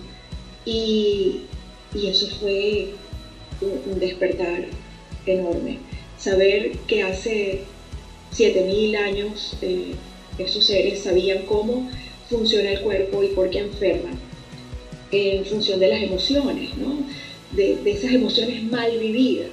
y, 0.66 1.42
eso 1.96 2.28
fue 2.40 2.90
un, 3.62 4.00
despertar 4.00 4.66
enorme. 5.26 5.78
Saber 6.18 6.72
que 6.88 7.02
hace 7.02 7.62
7000 8.32 8.96
años 8.96 9.58
eh, 9.62 9.96
esos 10.38 10.66
seres 10.66 11.00
sabían 11.00 11.46
cómo 11.46 11.90
funciona 12.30 12.72
el 12.72 12.82
cuerpo 12.82 13.24
y 13.24 13.28
por 13.30 13.50
qué 13.50 13.60
enferma, 13.60 14.12
en 15.12 15.46
función 15.46 15.80
de 15.80 15.88
las 15.88 16.02
emociones, 16.02 16.78
¿no? 16.78 17.06
De, 17.54 17.80
esas 17.86 18.12
emociones 18.12 18.64
mal 18.64 18.98
vividas. 18.98 19.50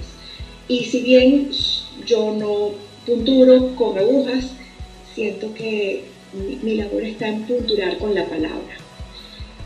Y 0.68 0.84
si 0.84 1.00
bien 1.00 1.50
yo 2.06 2.34
no 2.34 2.72
punturo 3.06 3.74
con 3.76 3.98
agujas, 3.98 4.52
siento 5.14 5.54
que 5.54 6.02
mi, 6.62 6.74
labor 6.74 7.02
está 7.02 7.28
en 7.28 7.42
punturar 7.46 7.98
con 7.98 8.14
la 8.14 8.26
palabra. 8.26 8.76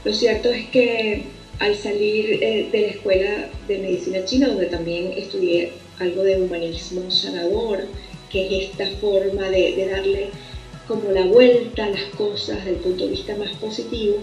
Lo 0.04 0.12
cierto 0.12 0.50
es 0.50 0.66
que 0.68 1.24
al 1.58 1.74
salir 1.76 2.42
eh, 2.42 2.68
de 2.72 2.80
la 2.80 2.86
escuela 2.88 3.48
de 3.68 3.78
medicina 3.78 4.24
china, 4.24 4.48
donde 4.48 4.66
también 4.66 5.12
estudié 5.16 5.72
algo 5.98 6.22
de 6.22 6.40
humanismo 6.40 7.10
sanador, 7.10 7.86
que 8.30 8.46
es 8.46 8.70
esta 8.70 8.86
forma 8.96 9.50
de 9.50 9.86
darle 9.90 10.30
como 10.88 11.10
la 11.10 11.24
vuelta 11.26 11.84
a 11.84 11.90
las 11.90 12.04
cosas 12.16 12.58
desde 12.58 12.70
el 12.70 12.76
punto 12.76 13.04
de 13.04 13.10
vista 13.10 13.36
más 13.36 13.52
positivo, 13.56 14.16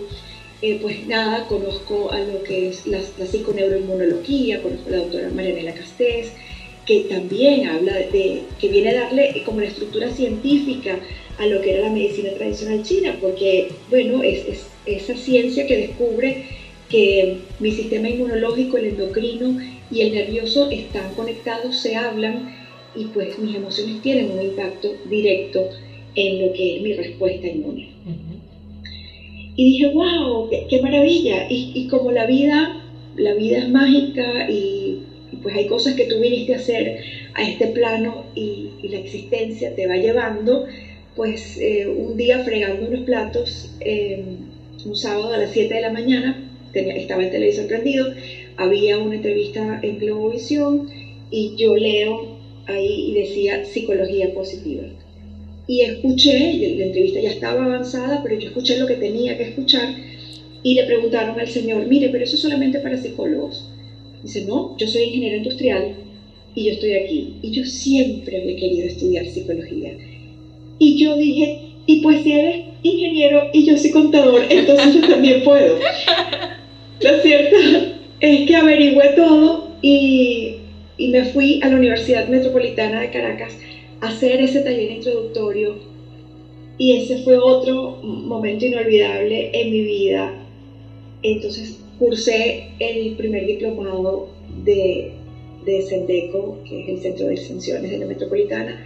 eh, 0.61 0.77
pues 0.81 1.07
nada, 1.07 1.47
conozco 1.47 2.11
a 2.11 2.19
lo 2.19 2.43
que 2.43 2.69
es 2.69 2.85
la, 2.85 2.99
la 3.17 3.25
psiconeuroinmunología, 3.25 4.61
conozco 4.61 4.89
a 4.89 4.91
la 4.91 4.97
doctora 4.97 5.29
Marianela 5.29 5.73
Castés, 5.73 6.31
que 6.85 7.01
también 7.01 7.67
habla 7.67 7.93
de, 7.93 8.43
que 8.59 8.67
viene 8.67 8.89
a 8.89 9.03
darle 9.03 9.43
como 9.45 9.61
la 9.61 9.67
estructura 9.67 10.11
científica 10.11 10.99
a 11.37 11.45
lo 11.45 11.61
que 11.61 11.75
era 11.75 11.87
la 11.87 11.91
medicina 11.91 12.31
tradicional 12.33 12.83
china, 12.83 13.17
porque, 13.21 13.69
bueno, 13.89 14.23
es, 14.23 14.45
es 14.47 14.67
esa 14.85 15.15
ciencia 15.15 15.65
que 15.67 15.77
descubre 15.77 16.45
que 16.89 17.37
mi 17.59 17.71
sistema 17.71 18.09
inmunológico, 18.09 18.77
el 18.77 18.85
endocrino 18.85 19.59
y 19.91 20.01
el 20.01 20.13
nervioso 20.13 20.69
están 20.71 21.13
conectados, 21.13 21.77
se 21.79 21.95
hablan 21.95 22.55
y 22.95 23.05
pues 23.05 23.37
mis 23.37 23.55
emociones 23.55 24.01
tienen 24.01 24.31
un 24.31 24.41
impacto 24.41 24.91
directo 25.05 25.69
en 26.15 26.45
lo 26.45 26.53
que 26.53 26.75
es 26.75 26.81
mi 26.81 26.93
respuesta 26.93 27.47
inmune. 27.47 27.89
Y 29.59 29.65
dije, 29.65 29.89
wow, 29.89 30.49
qué, 30.69 30.81
maravilla. 30.81 31.45
Y, 31.49 31.85
como 31.89 32.11
la 32.11 32.25
vida, 32.25 32.81
la 33.17 33.33
vida 33.33 33.57
es 33.57 33.67
mágica 33.67 34.49
y, 34.49 34.99
pues 35.43 35.53
hay 35.53 35.67
cosas 35.67 35.95
que 35.95 36.05
tú 36.05 36.17
viniste 36.21 36.53
a 36.53 36.55
hacer 36.55 37.01
a 37.33 37.43
este 37.43 37.67
plano 37.67 38.23
y, 38.35 38.69
la 38.83 38.99
existencia 38.99 39.75
te 39.75 39.85
va 39.85 39.97
llevando, 39.97 40.65
pues 41.13 41.57
eh, 41.59 41.87
un 41.87 42.15
día 42.15 42.39
fregando 42.39 42.87
unos 42.87 43.01
platos, 43.01 43.75
em, 43.81 44.37
un 44.85 44.95
sábado 44.95 45.33
a 45.33 45.37
las 45.37 45.51
7 45.51 45.73
de 45.73 45.81
la 45.81 45.91
mañana, 45.91 46.41
estaba 46.73 47.25
el 47.25 47.29
televisor 47.29 47.67
prendido, 47.67 48.13
había 48.55 48.97
una 48.97 49.15
entrevista 49.15 49.81
en 49.83 49.99
Globovisión 49.99 50.87
y 51.31 51.55
yo 51.57 51.75
leo 51.75 52.37
ahí 52.65 53.09
y 53.09 53.13
decía 53.13 53.65
psicología 53.65 54.33
positiva 54.33 54.83
y 55.69 55.81
escuché, 55.81 56.75
la 56.77 56.85
entrevista 56.85 57.19
ya 57.19 57.29
estaba 57.29 57.63
avanzada, 57.63 58.23
pero 58.23 58.39
yo 58.39 58.47
escuché 58.47 58.79
lo 58.79 58.87
que 58.87 58.95
tenía 58.95 59.37
que 59.37 59.43
escuchar 59.43 59.93
y 60.63 60.73
le 60.73 60.83
preguntaron 60.85 61.39
al 61.39 61.47
señor, 61.47 61.85
mire, 61.85 62.09
pero 62.09 62.23
eso 62.23 62.37
es 62.37 62.41
solamente 62.41 62.79
para 62.79 62.97
psicólogos. 62.97 63.69
Dice, 64.23 64.45
no, 64.45 64.75
yo 64.79 64.87
soy 64.87 65.03
ingeniero 65.03 65.37
industrial 65.37 65.93
y 66.55 66.63
yo 66.63 66.71
estoy 66.71 66.93
aquí. 66.93 67.35
Y 67.43 67.51
yo 67.51 67.63
siempre 67.65 68.41
había 68.41 68.55
querido 68.55 68.87
estudiar 68.87 69.27
psicología. 69.27 69.95
Y 70.79 70.97
yo 70.97 71.15
dije, 71.15 71.59
y 71.85 72.01
pues 72.01 72.23
si 72.23 72.31
eres 72.31 72.65
ingeniero 72.81 73.51
y 73.53 73.63
yo 73.63 73.77
soy 73.77 73.91
contador, 73.91 74.41
entonces 74.49 74.95
yo 74.95 75.07
también 75.07 75.43
puedo. 75.43 75.77
Lo 76.99 77.21
cierto 77.21 77.55
es 78.19 78.47
que 78.47 78.55
averigüé 78.55 79.09
todo 79.09 79.69
y, 79.83 80.55
y 80.97 81.09
me 81.09 81.25
fui 81.25 81.59
a 81.61 81.69
la 81.69 81.75
Universidad 81.75 82.27
Metropolitana 82.27 83.01
de 83.01 83.11
Caracas 83.11 83.53
hacer 84.01 84.41
ese 84.41 84.61
taller 84.61 84.91
introductorio 84.91 85.75
y 86.77 86.93
ese 86.93 87.23
fue 87.23 87.37
otro 87.37 87.99
momento 88.01 88.65
inolvidable 88.65 89.49
en 89.53 89.71
mi 89.71 89.81
vida. 89.81 90.33
Entonces 91.21 91.77
cursé 91.99 92.69
el 92.79 93.15
primer 93.15 93.45
diplomado 93.45 94.29
de, 94.63 95.11
de 95.65 95.81
Sendeco, 95.81 96.57
que 96.67 96.83
es 96.83 96.89
el 96.89 96.99
Centro 96.99 97.27
de 97.27 97.33
Extensiones 97.33 97.91
de 97.91 97.97
la 97.97 98.05
Metropolitana, 98.05 98.85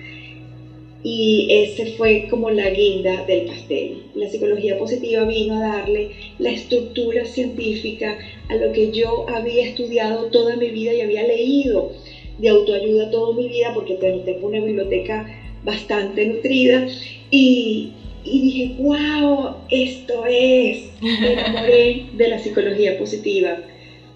y 1.03 1.47
ese 1.49 1.97
fue 1.97 2.27
como 2.29 2.49
la 2.49 2.69
guinda 2.69 3.25
del 3.25 3.45
pastel. 3.45 4.03
La 4.15 4.29
psicología 4.29 4.79
positiva 4.79 5.25
vino 5.25 5.55
a 5.55 5.59
darle 5.59 6.11
la 6.39 6.49
estructura 6.49 7.25
científica 7.25 8.17
a 8.47 8.55
lo 8.55 8.71
que 8.71 8.89
yo 8.91 9.29
había 9.29 9.67
estudiado 9.67 10.27
toda 10.27 10.55
mi 10.55 10.69
vida 10.69 10.93
y 10.93 11.01
había 11.01 11.23
leído 11.23 11.91
de 12.37 12.49
autoayuda 12.49 13.09
toda 13.09 13.35
mi 13.35 13.47
vida 13.47 13.71
porque 13.73 13.95
tengo 13.95 14.47
una 14.47 14.59
biblioteca 14.59 15.25
bastante 15.63 16.25
nutrida 16.25 16.85
y, 17.29 17.89
y 18.23 18.41
dije, 18.41 18.71
wow, 18.77 19.55
esto 19.69 20.25
es, 20.25 20.89
me 21.01 21.33
enamoré 21.33 22.03
de 22.13 22.27
la 22.27 22.39
psicología 22.39 22.97
positiva 22.97 23.57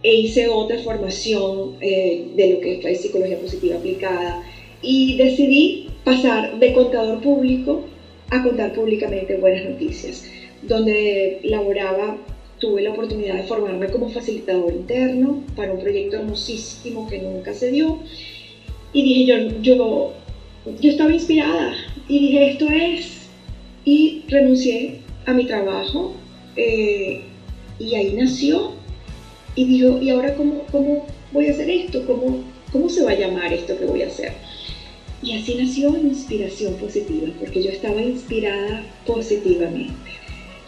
e 0.03 0.13
hice 0.13 0.47
otra 0.47 0.77
formación 0.77 1.73
eh, 1.81 2.23
de 2.35 2.49
lo 2.49 2.59
que 2.59 2.77
es 2.77 2.83
la 2.83 2.93
psicología 2.95 3.37
positiva 3.37 3.75
aplicada 3.75 4.43
y 4.81 5.17
decidí 5.17 5.87
pasar 6.03 6.59
de 6.59 6.71
contador 6.73 7.21
público 7.21 7.81
a 8.29 8.43
contar 8.43 8.73
públicamente 8.73 9.37
buenas 9.37 9.63
noticias, 9.63 10.23
donde 10.61 11.39
laboraba 11.43 12.17
tuve 12.59 12.81
la 12.81 12.91
oportunidad 12.91 13.35
de 13.35 13.43
formarme 13.43 13.87
como 13.87 14.09
facilitador 14.09 14.73
interno 14.73 15.43
para 15.55 15.71
un 15.73 15.79
proyecto 15.79 16.17
hermosísimo 16.17 17.07
que 17.07 17.19
nunca 17.19 17.53
se 17.53 17.71
dio. 17.71 17.99
Y 18.93 19.03
dije, 19.03 19.25
yo, 19.25 19.61
yo, 19.61 20.13
yo 20.79 20.89
estaba 20.89 21.13
inspirada 21.13 21.73
y 22.07 22.19
dije, 22.19 22.51
esto 22.51 22.67
es. 22.69 23.27
Y 23.85 24.23
renuncié 24.27 25.01
a 25.25 25.33
mi 25.33 25.45
trabajo 25.45 26.13
eh, 26.55 27.21
y 27.79 27.95
ahí 27.95 28.13
nació. 28.13 28.71
Y 29.55 29.65
dijo, 29.65 29.99
¿y 30.01 30.09
ahora 30.09 30.35
cómo, 30.35 30.63
cómo 30.71 31.05
voy 31.31 31.47
a 31.47 31.51
hacer 31.51 31.69
esto? 31.69 32.05
¿Cómo, 32.05 32.43
¿Cómo 32.71 32.89
se 32.89 33.03
va 33.03 33.11
a 33.11 33.17
llamar 33.17 33.53
esto 33.53 33.77
que 33.77 33.85
voy 33.85 34.01
a 34.03 34.07
hacer? 34.07 34.33
Y 35.23 35.33
así 35.33 35.55
nació 35.55 35.97
Inspiración 35.97 36.75
Positiva, 36.75 37.27
porque 37.39 37.63
yo 37.63 37.71
estaba 37.71 38.01
inspirada 38.01 38.83
positivamente 39.05 40.16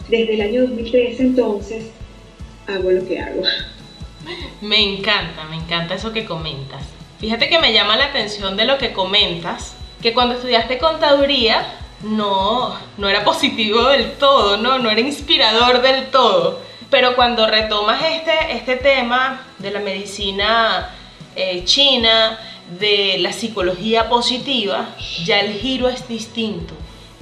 desde 0.09 0.33
el 0.33 0.41
año 0.41 0.61
2003 0.61 1.19
entonces 1.19 1.85
hago 2.67 2.91
lo 2.91 3.07
que 3.07 3.19
hago. 3.19 3.41
Me 4.61 4.81
encanta, 4.81 5.45
me 5.45 5.55
encanta 5.55 5.95
eso 5.95 6.11
que 6.11 6.25
comentas. 6.25 6.83
Fíjate 7.19 7.49
que 7.49 7.59
me 7.59 7.73
llama 7.73 7.97
la 7.97 8.05
atención 8.05 8.55
de 8.57 8.65
lo 8.65 8.77
que 8.77 8.93
comentas, 8.93 9.75
que 10.01 10.13
cuando 10.13 10.35
estudiaste 10.35 10.77
contaduría 10.77 11.65
no, 12.03 12.77
no 12.97 13.09
era 13.09 13.23
positivo 13.23 13.83
del 13.89 14.13
todo, 14.13 14.57
¿no? 14.57 14.79
no 14.79 14.89
era 14.89 15.01
inspirador 15.01 15.81
del 15.81 16.07
todo. 16.11 16.61
Pero 16.89 17.15
cuando 17.15 17.47
retomas 17.47 18.01
este, 18.03 18.53
este 18.53 18.75
tema 18.77 19.45
de 19.59 19.71
la 19.71 19.79
medicina 19.79 20.89
eh, 21.35 21.63
china, 21.65 22.39
de 22.79 23.17
la 23.19 23.33
psicología 23.33 24.09
positiva, 24.09 24.95
ya 25.23 25.39
el 25.39 25.53
giro 25.53 25.89
es 25.89 26.07
distinto, 26.07 26.73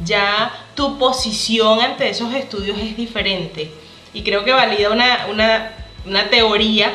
ya 0.03 0.66
tu 0.77 0.97
posición 0.99 1.81
ante 1.81 2.07
esos 2.07 2.33
estudios 2.35 2.77
es 2.77 2.95
diferente. 2.95 3.71
Y 4.13 4.21
creo 4.21 4.45
que 4.45 4.53
valida 4.53 4.91
una, 4.91 5.25
una, 5.29 5.71
una 6.05 6.29
teoría 6.29 6.91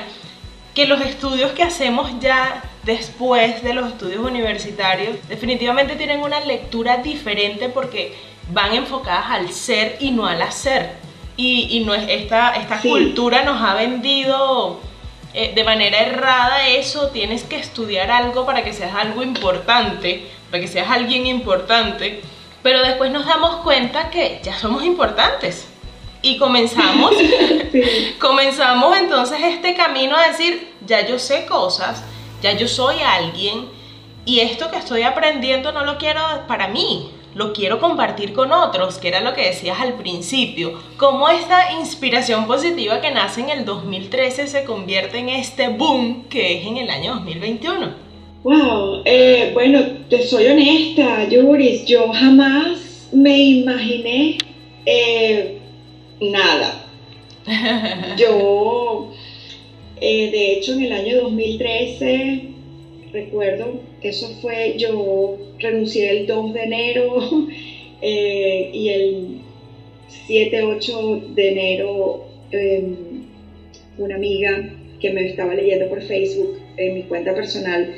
que 0.72 0.86
los 0.86 1.00
estudios 1.02 1.50
que 1.50 1.64
hacemos 1.64 2.08
ya 2.20 2.62
después 2.84 3.62
de 3.62 3.74
los 3.74 3.88
estudios 3.88 4.24
universitarios 4.24 5.16
definitivamente 5.28 5.96
tienen 5.96 6.20
una 6.20 6.40
lectura 6.40 6.98
diferente 6.98 7.68
porque 7.68 8.14
van 8.50 8.72
enfocadas 8.72 9.26
al 9.30 9.52
ser 9.52 9.96
y 9.98 10.12
no 10.12 10.26
al 10.26 10.40
hacer. 10.40 10.94
Y, 11.36 11.82
no 11.84 11.92
es, 11.94 12.04
esta, 12.08 12.54
esta 12.54 12.80
cultura 12.80 13.42
nos 13.42 13.60
ha 13.60 13.74
vendido 13.74 14.80
eh, 15.34 15.52
de 15.54 15.64
manera 15.64 15.98
errada 15.98 16.68
eso, 16.68 17.08
tienes 17.08 17.42
que 17.42 17.56
estudiar 17.56 18.12
algo 18.12 18.46
para 18.46 18.62
que 18.62 18.72
seas 18.72 18.94
algo 18.94 19.24
importante, 19.24 20.28
para 20.50 20.60
que 20.60 20.68
seas 20.68 20.88
alguien 20.88 21.26
importante, 21.26 22.20
pero 22.62 22.82
después 22.82 23.10
nos 23.10 23.26
damos 23.26 23.56
cuenta 23.56 24.10
que 24.10 24.40
ya 24.42 24.56
somos 24.58 24.84
importantes. 24.84 25.68
Y 26.22 26.38
comenzamos, 26.38 27.12
comenzamos 28.20 28.96
entonces 28.96 29.38
este 29.42 29.74
camino 29.74 30.16
a 30.16 30.28
decir, 30.28 30.72
ya 30.86 31.04
yo 31.04 31.18
sé 31.18 31.46
cosas, 31.46 32.04
ya 32.40 32.52
yo 32.52 32.68
soy 32.68 32.96
alguien 33.00 33.68
y 34.24 34.38
esto 34.38 34.70
que 34.70 34.76
estoy 34.76 35.02
aprendiendo 35.02 35.72
no 35.72 35.84
lo 35.84 35.98
quiero 35.98 36.20
para 36.46 36.68
mí, 36.68 37.10
lo 37.34 37.52
quiero 37.52 37.80
compartir 37.80 38.32
con 38.32 38.52
otros, 38.52 38.98
que 38.98 39.08
era 39.08 39.20
lo 39.20 39.34
que 39.34 39.46
decías 39.46 39.80
al 39.80 39.94
principio. 39.94 40.80
Cómo 40.96 41.28
esta 41.28 41.72
inspiración 41.72 42.46
positiva 42.46 43.00
que 43.00 43.10
nace 43.10 43.40
en 43.40 43.50
el 43.50 43.64
2013 43.64 44.46
se 44.46 44.64
convierte 44.64 45.18
en 45.18 45.28
este 45.28 45.68
boom 45.68 46.28
que 46.28 46.60
es 46.60 46.66
en 46.66 46.76
el 46.76 46.90
año 46.90 47.14
2021. 47.14 48.11
Wow, 48.44 49.02
eh, 49.04 49.50
bueno, 49.54 49.80
te 50.08 50.20
soy 50.24 50.48
honesta, 50.48 51.28
Yuris, 51.28 51.84
yo 51.84 52.08
jamás 52.08 53.08
me 53.12 53.38
imaginé 53.38 54.36
eh, 54.84 55.58
nada. 56.20 56.84
Yo, 58.18 59.10
eh, 60.00 60.30
de 60.32 60.52
hecho, 60.54 60.72
en 60.72 60.82
el 60.82 60.92
año 60.92 61.20
2013, 61.22 62.42
recuerdo 63.12 63.80
que 64.00 64.08
eso 64.08 64.28
fue, 64.40 64.74
yo 64.76 65.36
renuncié 65.58 66.10
el 66.10 66.26
2 66.26 66.52
de 66.52 66.62
enero 66.62 67.20
y 68.02 68.88
el 68.88 69.38
7, 70.26 70.62
8 70.62 71.22
de 71.34 71.48
enero 71.48 72.24
em, 72.50 73.22
una 73.98 74.16
amiga 74.16 74.68
que 75.00 75.10
me 75.10 75.26
estaba 75.26 75.54
leyendo 75.54 75.88
por 75.88 76.02
Facebook 76.02 76.58
en 76.76 76.94
mi 76.94 77.02
cuenta 77.02 77.34
personal 77.34 77.92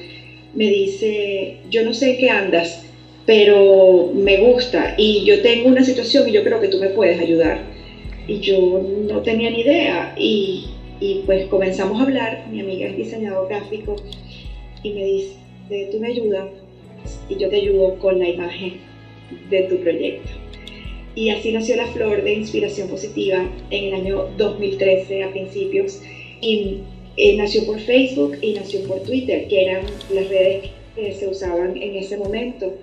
me 0.54 0.68
dice, 0.68 1.58
yo 1.70 1.84
no 1.84 1.92
sé 1.92 2.16
qué 2.18 2.30
andas, 2.30 2.84
pero 3.26 4.12
me 4.14 4.36
gusta 4.38 4.94
y 4.96 5.24
yo 5.24 5.40
tengo 5.42 5.68
una 5.68 5.82
situación 5.82 6.28
y 6.28 6.32
yo 6.32 6.44
creo 6.44 6.60
que 6.60 6.68
tú 6.68 6.78
me 6.78 6.90
puedes 6.90 7.18
ayudar. 7.20 7.62
Y 8.26 8.40
yo 8.40 8.80
no 9.08 9.20
tenía 9.20 9.50
ni 9.50 9.60
idea 9.60 10.14
y, 10.16 10.66
y 11.00 11.22
pues 11.26 11.46
comenzamos 11.46 12.00
a 12.00 12.04
hablar, 12.04 12.46
mi 12.50 12.60
amiga 12.60 12.86
es 12.86 12.96
diseñador 12.96 13.48
gráfico 13.48 13.96
y 14.82 14.90
me 14.90 15.04
dice, 15.04 15.36
tú 15.90 15.98
me 15.98 16.08
ayudas 16.08 16.46
y 17.28 17.36
yo 17.36 17.48
te 17.48 17.56
ayudo 17.56 17.98
con 17.98 18.18
la 18.18 18.28
imagen 18.28 18.80
de 19.50 19.62
tu 19.62 19.76
proyecto. 19.78 20.30
Y 21.14 21.30
así 21.30 21.52
nació 21.52 21.76
la 21.76 21.86
flor 21.86 22.24
de 22.24 22.34
inspiración 22.34 22.88
positiva 22.88 23.48
en 23.70 23.84
el 23.84 23.94
año 23.94 24.26
2013 24.36 25.22
a 25.22 25.30
principios. 25.30 26.00
Y 26.40 26.78
eh, 27.16 27.36
nació 27.36 27.64
por 27.66 27.78
Facebook 27.80 28.36
y 28.40 28.54
nació 28.54 28.82
por 28.84 29.00
Twitter, 29.02 29.46
que 29.48 29.62
eran 29.62 29.84
las 30.12 30.28
redes 30.28 30.70
que 30.96 31.12
se 31.12 31.28
usaban 31.28 31.80
en 31.80 31.96
ese 31.96 32.16
momento. 32.16 32.74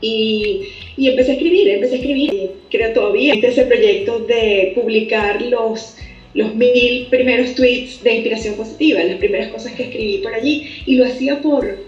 Y, 0.00 0.62
y 0.96 1.08
empecé 1.08 1.32
a 1.32 1.34
escribir, 1.34 1.68
empecé 1.68 1.94
a 1.94 1.98
escribir. 1.98 2.32
Y 2.34 2.50
creo 2.70 2.92
todavía 2.92 3.34
ese 3.34 3.64
proyecto 3.64 4.20
de 4.20 4.72
publicar 4.74 5.42
los, 5.42 5.96
los 6.34 6.54
mil 6.54 7.06
primeros 7.10 7.54
tweets 7.54 8.02
de 8.02 8.14
inspiración 8.14 8.54
positiva, 8.54 9.02
las 9.04 9.18
primeras 9.18 9.48
cosas 9.48 9.72
que 9.72 9.84
escribí 9.84 10.18
por 10.18 10.34
allí. 10.34 10.68
Y 10.86 10.96
lo 10.96 11.04
hacía 11.04 11.40
por, 11.40 11.78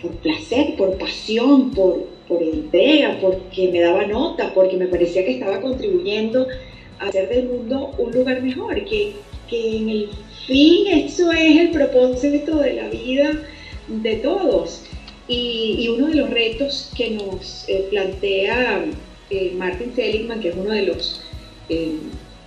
por, 0.00 0.10
placer, 0.18 0.74
por 0.76 0.98
pasión, 0.98 1.70
por, 1.70 2.06
por 2.28 2.42
entrega, 2.42 3.18
porque 3.20 3.68
me 3.68 3.80
daba 3.80 4.06
nota, 4.06 4.52
porque 4.54 4.76
me 4.76 4.86
parecía 4.86 5.24
que 5.24 5.32
estaba 5.32 5.60
contribuyendo 5.60 6.46
a 6.98 7.06
hacer 7.06 7.28
del 7.28 7.48
mundo 7.48 7.94
un 7.98 8.12
lugar 8.12 8.42
mejor, 8.42 8.84
que, 8.84 9.12
que 9.48 9.76
en 9.76 9.88
el 9.88 10.08
fin 10.46 10.86
eso 10.86 11.32
es 11.32 11.56
el 11.56 11.70
propósito 11.70 12.58
de 12.58 12.74
la 12.74 12.88
vida 12.88 13.42
de 13.88 14.16
todos. 14.16 14.82
Y, 15.28 15.88
uno 15.88 16.08
de 16.08 16.16
los 16.16 16.30
retos 16.30 16.90
que 16.96 17.10
nos 17.10 17.64
eh, 17.68 17.86
plantea 17.90 18.84
eh, 19.30 19.52
Martin 19.56 19.94
Seligman, 19.94 20.40
que 20.40 20.48
es 20.48 20.56
uno 20.56 20.70
de 20.70 20.82
los, 20.82 21.22
eh, 21.68 21.92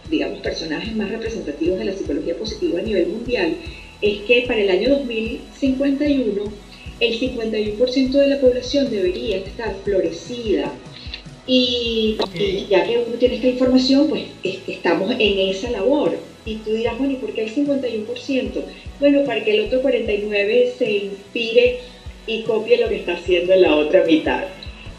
digamos, 0.10 0.40
personajes 0.40 0.96
más 0.96 1.10
representativos 1.10 1.80
de 1.80 1.86
la 1.86 1.94
psicología 1.94 2.38
positiva 2.38 2.80
a 2.80 2.84
nivel 2.84 3.08
mundial, 3.08 3.56
es 4.02 4.22
que 4.22 4.44
para 4.48 4.60
el 4.60 4.70
año 4.70 4.90
2051 4.90 6.44
el 7.00 7.20
51% 7.20 8.12
de 8.12 8.28
la 8.28 8.40
población 8.40 8.90
debería 8.92 9.38
estar 9.38 9.76
florecida. 9.84 10.72
Y, 11.48 12.18
ya 12.70 12.86
que 12.86 13.04
uno 13.08 13.16
tiene 13.18 13.36
esta 13.36 13.48
información, 13.48 14.08
pues 14.08 14.24
estamos 14.68 15.12
en 15.12 15.50
esa 15.50 15.70
labor. 15.72 16.18
Y 16.46 16.56
tú 16.58 16.74
dirás, 16.74 16.98
bueno, 16.98 17.14
¿y 17.14 17.18
por 17.18 17.34
qué 17.34 17.46
el 17.46 17.54
51%? 17.54 18.52
Bueno, 19.00 19.24
para 19.26 19.44
que 19.44 19.52
el 19.52 19.66
otro 19.66 19.82
49% 19.82 20.78
se 20.78 20.92
inspire 20.92 21.80
y 22.28 22.42
copie 22.44 22.78
lo 22.78 22.88
que 22.88 22.98
está 22.98 23.14
haciendo 23.14 23.56
la 23.56 23.76
otra 23.76 24.04
mitad. 24.06 24.44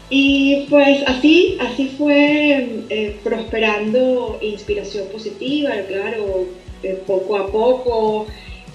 Y 0.09 0.65
pues 0.69 1.03
así, 1.05 1.57
así 1.59 1.89
fue 1.97 2.65
eh, 2.89 3.15
prosperando 3.23 4.39
inspiración 4.41 5.07
positiva, 5.07 5.71
claro, 5.87 6.45
eh, 6.83 6.97
poco 7.05 7.35
a 7.37 7.51
poco, 7.51 8.27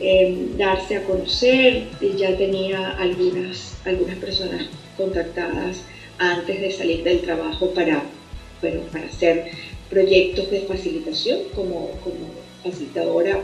Em, 0.04 0.56
darse 0.56 0.96
a 0.96 1.04
conocer. 1.04 1.84
Ya 2.16 2.36
tenía 2.36 2.90
algunas, 2.98 3.76
algunas 3.84 4.16
personas 4.18 4.66
contactadas 4.96 5.84
antes 6.18 6.60
de 6.60 6.70
salir 6.72 7.04
del 7.04 7.20
trabajo 7.20 7.70
para, 7.70 8.02
bueno, 8.60 8.80
para 8.90 9.06
hacer 9.06 9.46
proyectos 9.88 10.50
de 10.50 10.62
facilitación 10.62 11.38
como 11.54 11.90
facilitadora 12.62 13.40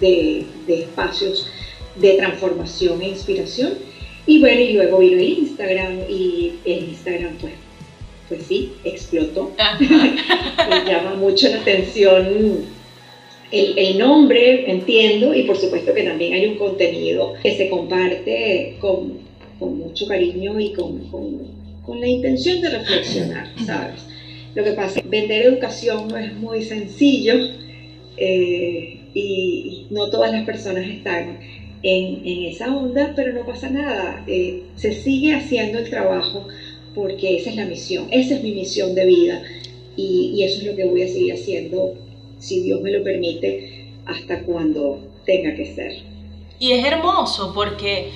de, 0.00 0.46
de, 0.66 0.82
espacios 0.82 1.46
de 1.96 2.14
transformación 2.14 3.02
e 3.02 3.08
inspiración. 3.08 3.74
Y 4.26 4.40
bueno, 4.40 4.60
y 4.60 4.72
luego 4.74 4.98
vino 4.98 5.16
el 5.16 5.28
Instagram 5.38 6.00
y 6.08 6.54
el 6.64 6.84
Instagram 6.90 7.36
pues, 7.40 7.54
pues 8.28 8.42
sí, 8.46 8.72
explotó. 8.84 9.52
Me 10.70 10.84
llama 10.90 11.14
mucho 11.14 11.48
la 11.48 11.60
atención 11.60 12.66
el, 13.50 13.98
nombre, 13.98 14.70
entiendo, 14.70 15.34
y 15.34 15.42
por 15.42 15.56
supuesto 15.56 15.92
que 15.92 16.04
también 16.04 16.34
hay 16.34 16.46
un 16.46 16.56
contenido 16.56 17.34
que 17.42 17.56
se 17.56 17.68
comparte 17.68 18.76
con, 18.78 19.18
con 19.58 19.78
mucho 19.78 20.06
cariño 20.06 20.58
y 20.60 20.72
con, 20.72 20.98
con, 21.10 21.60
la 22.00 22.06
intención 22.06 22.60
de 22.60 22.70
reflexionar, 22.70 23.48
¿sabes? 23.66 24.06
Lo 24.54 24.62
que 24.62 24.70
pasa 24.72 25.00
es 25.00 25.02
que 25.02 25.08
vender 25.08 25.42
educación 25.42 26.06
no 26.06 26.16
es 26.16 26.32
muy 26.34 26.62
sencillo 26.62 27.34
eh, 28.16 29.00
y, 29.14 29.86
no 29.90 30.10
todas 30.10 30.32
las 30.32 30.44
personas 30.44 30.86
están 30.86 31.40
en, 31.82 32.26
en, 32.26 32.44
esa 32.44 32.74
onda, 32.74 33.12
pero 33.16 33.32
no 33.32 33.44
pasa 33.44 33.70
nada. 33.70 34.24
Eh, 34.26 34.62
se 34.76 34.92
sigue 34.92 35.34
haciendo 35.34 35.78
el 35.78 35.90
trabajo 35.90 36.46
porque 36.94 37.36
esa 37.36 37.50
es 37.50 37.56
la 37.56 37.66
misión, 37.66 38.08
esa 38.10 38.36
es 38.36 38.42
mi 38.42 38.52
misión 38.52 38.94
de 38.94 39.04
vida 39.04 39.42
y, 39.96 40.42
eso 40.42 40.60
es 40.60 40.66
lo 40.66 40.76
que 40.76 40.84
voy 40.84 41.02
a 41.02 41.08
seguir 41.08 41.34
haciendo 41.34 41.94
si 42.38 42.60
Dios 42.60 42.80
me 42.80 42.90
lo 42.90 43.04
permite, 43.04 43.92
hasta 44.06 44.42
cuando 44.44 44.98
tenga 45.26 45.54
que 45.54 45.74
ser. 45.74 46.02
Y 46.58 46.72
es 46.72 46.84
hermoso 46.84 47.52
porque 47.54 48.10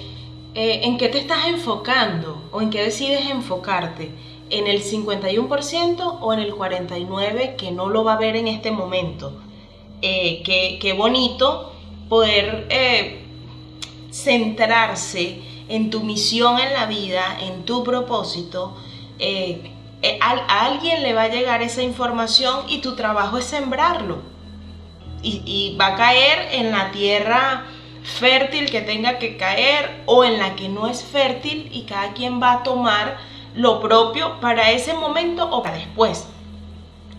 eh, 0.54 0.80
¿en 0.82 0.96
qué 0.96 1.08
te 1.08 1.18
estás 1.18 1.46
enfocando 1.46 2.48
o 2.52 2.62
en 2.62 2.70
qué 2.70 2.82
decides 2.82 3.26
enfocarte? 3.30 4.10
¿En 4.50 4.66
el 4.66 4.82
51% 4.82 6.18
o 6.20 6.32
en 6.32 6.40
el 6.40 6.52
49% 6.52 7.56
que 7.56 7.70
no 7.70 7.88
lo 7.88 8.04
va 8.04 8.14
a 8.14 8.18
ver 8.18 8.36
en 8.36 8.48
este 8.48 8.70
momento? 8.70 9.43
Eh, 10.06 10.42
qué, 10.82 10.92
bonito 10.92 11.72
poder 12.10 12.66
eh, 12.68 13.24
centrarse 14.10 15.40
en 15.70 15.88
tu 15.88 16.00
misión 16.00 16.58
en 16.58 16.74
la 16.74 16.84
vida, 16.84 17.38
en 17.40 17.64
tu 17.64 17.82
propósito, 17.82 18.76
eh, 19.18 19.72
a, 20.20 20.66
alguien 20.66 21.02
le 21.02 21.14
va 21.14 21.22
a 21.22 21.28
llegar 21.28 21.62
esa 21.62 21.82
información 21.82 22.66
y 22.68 22.82
tu 22.82 22.96
trabajo 22.96 23.38
es 23.38 23.46
sembrarlo. 23.46 24.18
Y, 25.22 25.74
va 25.80 25.86
a 25.86 25.96
caer 25.96 26.48
en 26.52 26.70
la 26.70 26.90
tierra 26.90 27.64
fértil 28.02 28.70
que 28.70 28.82
tenga 28.82 29.18
que 29.18 29.38
caer 29.38 30.02
o 30.04 30.22
en 30.22 30.38
la 30.38 30.54
que 30.54 30.68
no 30.68 30.86
es 30.86 31.02
fértil 31.02 31.70
y 31.72 31.84
cada 31.84 32.12
quien 32.12 32.42
va 32.42 32.52
a 32.52 32.62
tomar 32.62 33.16
lo 33.54 33.80
propio 33.80 34.38
para 34.42 34.70
ese 34.70 34.92
momento 34.92 35.48
o 35.50 35.62
para 35.62 35.78
después. 35.78 36.26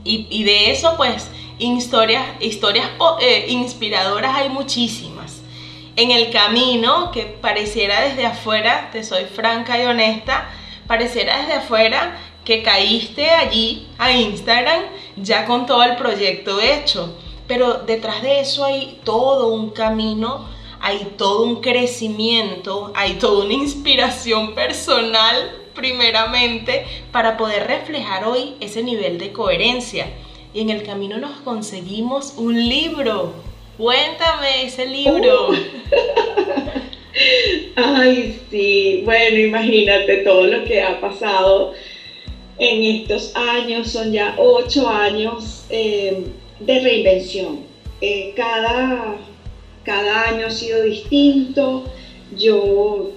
Y, 0.03 0.43
de 0.43 0.69
eso 0.69 0.93
pues 0.97 1.31
historias, 1.59 2.25
historias 2.39 2.89
eh, 3.21 3.45
inspiradoras 3.49 4.35
hay 4.35 4.49
muchísimas. 4.49 5.41
en 5.97 6.11
el 6.11 6.29
camino 6.29 7.09
que 7.11 7.23
pareciera 7.23 8.01
desde 8.01 8.25
afuera, 8.25 8.89
te 8.91 9.01
soy 9.01 9.23
franca 9.25 9.81
y 9.81 9.85
honesta, 9.85 10.49
pareciera 10.87 11.39
desde 11.39 11.53
afuera 11.53 12.17
que 12.43 12.61
caíste 12.61 13.29
allí 13.29 13.87
a 13.97 14.11
Instagram 14.11 14.83
ya 15.15 15.45
con 15.45 15.65
todo 15.65 15.83
el 15.83 15.95
proyecto 15.95 16.59
hecho. 16.61 17.17
Pero 17.47 17.75
detrás 17.75 18.21
de 18.21 18.39
eso 18.39 18.65
hay 18.65 18.99
todo 19.03 19.47
un 19.47 19.69
camino, 19.69 20.45
hay 20.81 21.13
todo 21.17 21.43
un 21.43 21.61
crecimiento, 21.61 22.91
hay 22.95 23.13
toda 23.13 23.45
una 23.45 23.53
inspiración 23.53 24.53
personal 24.53 25.51
primeramente 25.73 26.85
para 27.11 27.37
poder 27.37 27.67
reflejar 27.67 28.25
hoy 28.25 28.55
ese 28.59 28.81
nivel 28.81 29.17
de 29.17 29.31
coherencia. 29.31 30.07
Y 30.55 30.61
en 30.61 30.69
el 30.69 30.83
camino 30.83 31.17
nos 31.17 31.41
conseguimos 31.41 32.35
un 32.37 32.69
libro. 32.69 33.33
Cuéntame 33.77 34.63
ese 34.63 34.85
libro. 34.85 35.49
Uh. 35.49 35.55
Ay, 37.75 38.39
sí. 38.49 39.01
Bueno, 39.03 39.37
imagínate 39.37 40.19
todo 40.19 40.47
lo 40.47 40.63
que 40.63 40.81
ha 40.81 41.01
pasado 41.01 41.73
en 42.57 42.83
estos 42.83 43.35
años. 43.35 43.91
Son 43.91 44.13
ya 44.13 44.33
ocho 44.37 44.87
años 44.87 45.65
eh, 45.69 46.23
de 46.61 46.79
reinvención. 46.79 47.65
Eh, 47.99 48.31
cada, 48.37 49.17
cada 49.83 50.29
año 50.29 50.47
ha 50.47 50.51
sido 50.51 50.83
distinto. 50.83 51.83
Yo 52.37 53.11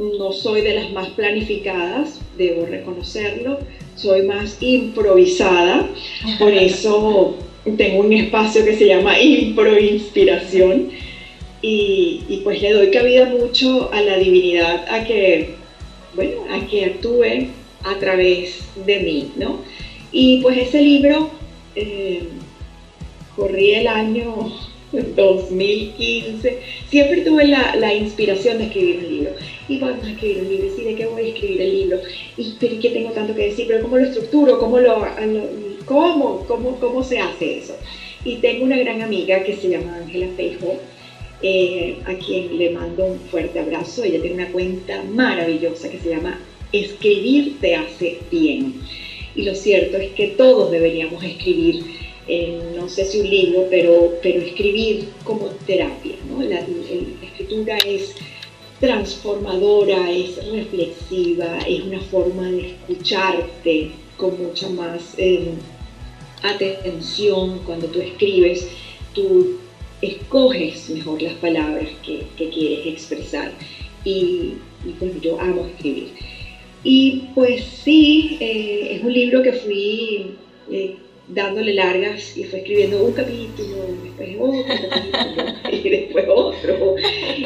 no 0.00 0.32
soy 0.32 0.62
de 0.62 0.74
las 0.74 0.92
más 0.92 1.10
planificadas, 1.10 2.20
debo 2.36 2.66
reconocerlo, 2.66 3.60
soy 4.00 4.22
más 4.22 4.56
improvisada, 4.60 5.88
por 6.38 6.52
eso 6.54 7.36
tengo 7.76 8.00
un 8.00 8.12
espacio 8.12 8.64
que 8.64 8.76
se 8.76 8.86
llama 8.86 9.20
Improinspiración 9.20 10.90
y, 11.62 12.22
y 12.28 12.38
pues 12.38 12.62
le 12.62 12.72
doy 12.72 12.90
cabida 12.90 13.26
mucho 13.26 13.92
a 13.92 14.00
la 14.00 14.16
divinidad 14.16 14.86
a 14.88 15.04
que, 15.04 15.54
bueno, 16.14 16.42
a 16.50 16.66
que 16.66 16.86
actúe 16.86 17.48
a 17.84 17.98
través 17.98 18.60
de 18.86 19.00
mí, 19.00 19.32
¿no? 19.36 19.60
Y 20.12 20.40
pues 20.42 20.58
ese 20.58 20.80
libro 20.82 21.30
eh, 21.74 22.28
corrí 23.36 23.74
el 23.74 23.86
año 23.86 24.52
2015, 24.92 26.58
siempre 26.88 27.20
tuve 27.22 27.46
la, 27.46 27.94
inspiración 27.94 28.58
de 28.58 28.64
escribir 28.64 28.98
un 28.98 29.08
libro. 29.08 29.30
Y 29.68 29.78
vamos 29.78 30.04
a 30.04 30.10
escribir 30.10 30.42
un 30.42 30.48
libro, 30.48 30.66
¿y 30.76 30.84
de 30.84 30.94
qué 30.94 31.06
voy 31.06 31.22
a 31.22 31.28
escribir 31.28 31.62
el 31.62 31.72
libro? 31.72 31.98
¿Y 32.36 32.54
pero 32.58 32.80
qué 32.80 32.90
tengo 32.90 33.10
tanto 33.10 33.34
que 33.34 33.46
decir? 33.46 33.66
¿Pero 33.68 33.82
cómo 33.82 33.98
lo 33.98 34.06
estructuro? 34.06 34.58
¿Cómo, 34.58 34.80
lo, 34.80 35.06
cómo, 35.84 36.44
cómo, 36.46 36.80
cómo 36.80 37.04
se 37.04 37.18
hace 37.18 37.58
eso? 37.58 37.76
Y 38.24 38.36
tengo 38.36 38.64
una 38.64 38.78
gran 38.78 39.00
amiga 39.02 39.42
que 39.44 39.56
se 39.56 39.68
llama 39.68 39.96
Ángela 39.96 40.28
Feijo, 40.36 40.76
eh, 41.42 41.96
a 42.04 42.14
quien 42.14 42.58
le 42.58 42.70
mando 42.70 43.04
un 43.06 43.18
fuerte 43.18 43.60
abrazo. 43.60 44.04
Ella 44.04 44.20
tiene 44.20 44.42
una 44.42 44.52
cuenta 44.52 45.02
maravillosa 45.04 45.88
que 45.88 45.98
se 45.98 46.10
llama 46.10 46.38
Escribir 46.72 47.56
te 47.60 47.74
hace 47.74 48.18
bien. 48.30 48.74
Y 49.34 49.42
lo 49.42 49.54
cierto 49.54 49.96
es 49.96 50.10
que 50.12 50.28
todos 50.28 50.70
deberíamos 50.70 51.22
escribir 51.22 51.84
no 52.76 52.88
sé 52.88 53.04
si 53.04 53.20
un 53.20 53.30
libro, 53.30 53.66
pero, 53.70 54.14
pero 54.22 54.40
escribir 54.40 55.08
como 55.24 55.46
terapia. 55.66 56.16
La, 56.38 56.60
escritura 56.60 57.78
es 57.78 58.14
transformadora, 58.78 60.10
es 60.10 60.36
reflexiva, 60.50 61.58
es 61.66 61.82
una 61.82 62.00
forma 62.00 62.50
de 62.50 62.72
escucharte 62.72 63.90
con 64.16 64.42
mucha 64.42 64.68
más 64.70 65.14
eh, 65.18 65.52
atención. 66.42 67.60
Cuando 67.66 67.86
tú 67.88 68.00
escribes, 68.00 68.68
tú 69.14 69.58
escoges 70.00 70.88
mejor 70.90 71.20
las 71.20 71.34
palabras 71.34 71.88
que, 72.02 72.26
quieres 72.36 72.86
expresar. 72.86 73.52
Y, 74.04 74.54
pues 74.98 75.20
yo 75.20 75.38
amo 75.38 75.66
escribir. 75.66 76.12
Y 76.82 77.24
pues 77.34 77.62
sí, 77.64 78.38
eh, 78.40 78.96
es 78.96 79.02
un 79.02 79.12
libro 79.12 79.42
que 79.42 79.52
fui 79.52 80.36
eh, 80.70 80.96
dándole 81.34 81.74
largas 81.74 82.36
y 82.36 82.44
fue 82.44 82.60
escribiendo 82.60 83.04
un 83.04 83.12
capítulo, 83.12 83.76
después 84.04 84.36
otro 84.38 85.70
y 85.70 85.88
después 85.88 86.24
otro. 86.28 86.96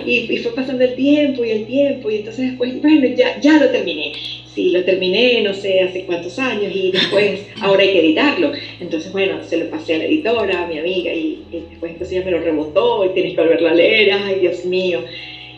Y, 0.07 0.38
fue 0.38 0.55
pasando 0.55 0.85
el 0.85 0.94
tiempo 0.94 1.44
y 1.44 1.51
el 1.51 1.66
tiempo, 1.66 2.11
y 2.11 2.16
entonces 2.16 2.51
después, 2.51 2.81
bueno, 2.81 3.07
ya, 3.16 3.40
ya 3.40 3.59
lo 3.59 3.70
terminé. 3.70 4.12
Sí, 4.55 4.70
lo 4.70 4.85
terminé, 4.85 5.42
no 5.42 5.53
sé 5.53 5.81
hace 5.81 6.05
cuántos 6.05 6.38
años, 6.38 6.73
y 6.75 6.92
después 6.92 7.47
ahora 7.61 7.83
hay 7.83 7.92
que 7.92 8.01
editarlo. 8.01 8.53
Entonces, 8.81 9.12
bueno, 9.12 9.42
se 9.42 9.57
lo 9.57 9.68
pasé 9.68 9.94
a 9.94 9.99
la 9.99 10.05
editora, 10.05 10.62
a 10.62 10.66
mi 10.66 10.79
amiga, 10.79 11.12
y, 11.12 11.42
después 11.51 11.92
entonces 11.92 12.16
ella 12.16 12.25
me 12.25 12.31
lo 12.33 12.40
rebotó, 12.40 13.05
y 13.05 13.09
tienes 13.11 13.35
que 13.35 13.40
volverlo 13.40 13.68
a 13.68 13.75
leer, 13.75 14.12
ay 14.12 14.40
Dios 14.40 14.64
mío. 14.64 15.01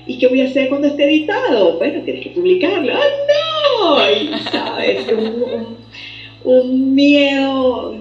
¿Y 0.07 0.19
qué 0.19 0.29
voy 0.29 0.41
a 0.41 0.45
hacer 0.45 0.69
cuando 0.69 0.87
esté 0.87 1.05
editado? 1.05 1.79
Bueno, 1.79 2.01
tienes 2.03 2.23
que 2.23 2.31
publicarlo. 2.31 2.95
¡Ah, 2.95 3.01
no! 3.29 4.11
Y, 4.13 4.39
¿sabes? 4.53 5.05
Un, 5.09 5.77
un 6.45 6.95
miedo 6.95 8.01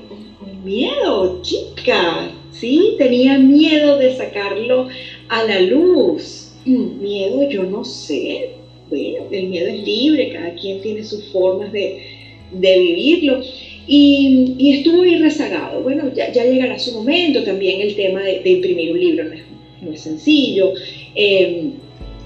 miedo, 0.65 1.39
chica, 1.41 2.31
¿sí? 2.51 2.95
Tenía 2.97 3.37
miedo 3.37 3.97
de 3.97 4.15
sacarlo 4.15 4.87
a 5.29 5.43
la 5.43 5.61
luz. 5.61 6.51
Miedo, 6.65 7.47
yo 7.47 7.63
no 7.63 7.85
sé. 7.85 8.49
Bueno, 8.89 9.25
el 9.31 9.47
miedo 9.47 9.67
es 9.67 9.85
libre, 9.85 10.31
cada 10.31 10.53
quien 10.55 10.81
tiene 10.81 11.03
sus 11.03 11.23
formas 11.31 11.71
de, 11.71 12.01
vivirlo. 12.51 13.41
Y, 13.87 14.55
estuvo 14.77 15.03
ahí 15.03 15.15
rezagado. 15.17 15.81
Bueno, 15.83 16.11
ya, 16.13 16.31
llegará 16.31 16.79
su 16.79 16.91
momento. 16.93 17.43
También 17.43 17.81
el 17.81 17.95
tema 17.95 18.23
de, 18.23 18.41
imprimir 18.49 18.91
un 18.91 18.99
libro 18.99 19.23
no 19.81 19.91
es, 19.91 20.01
sencillo. 20.01 20.73
Em, 21.13 21.73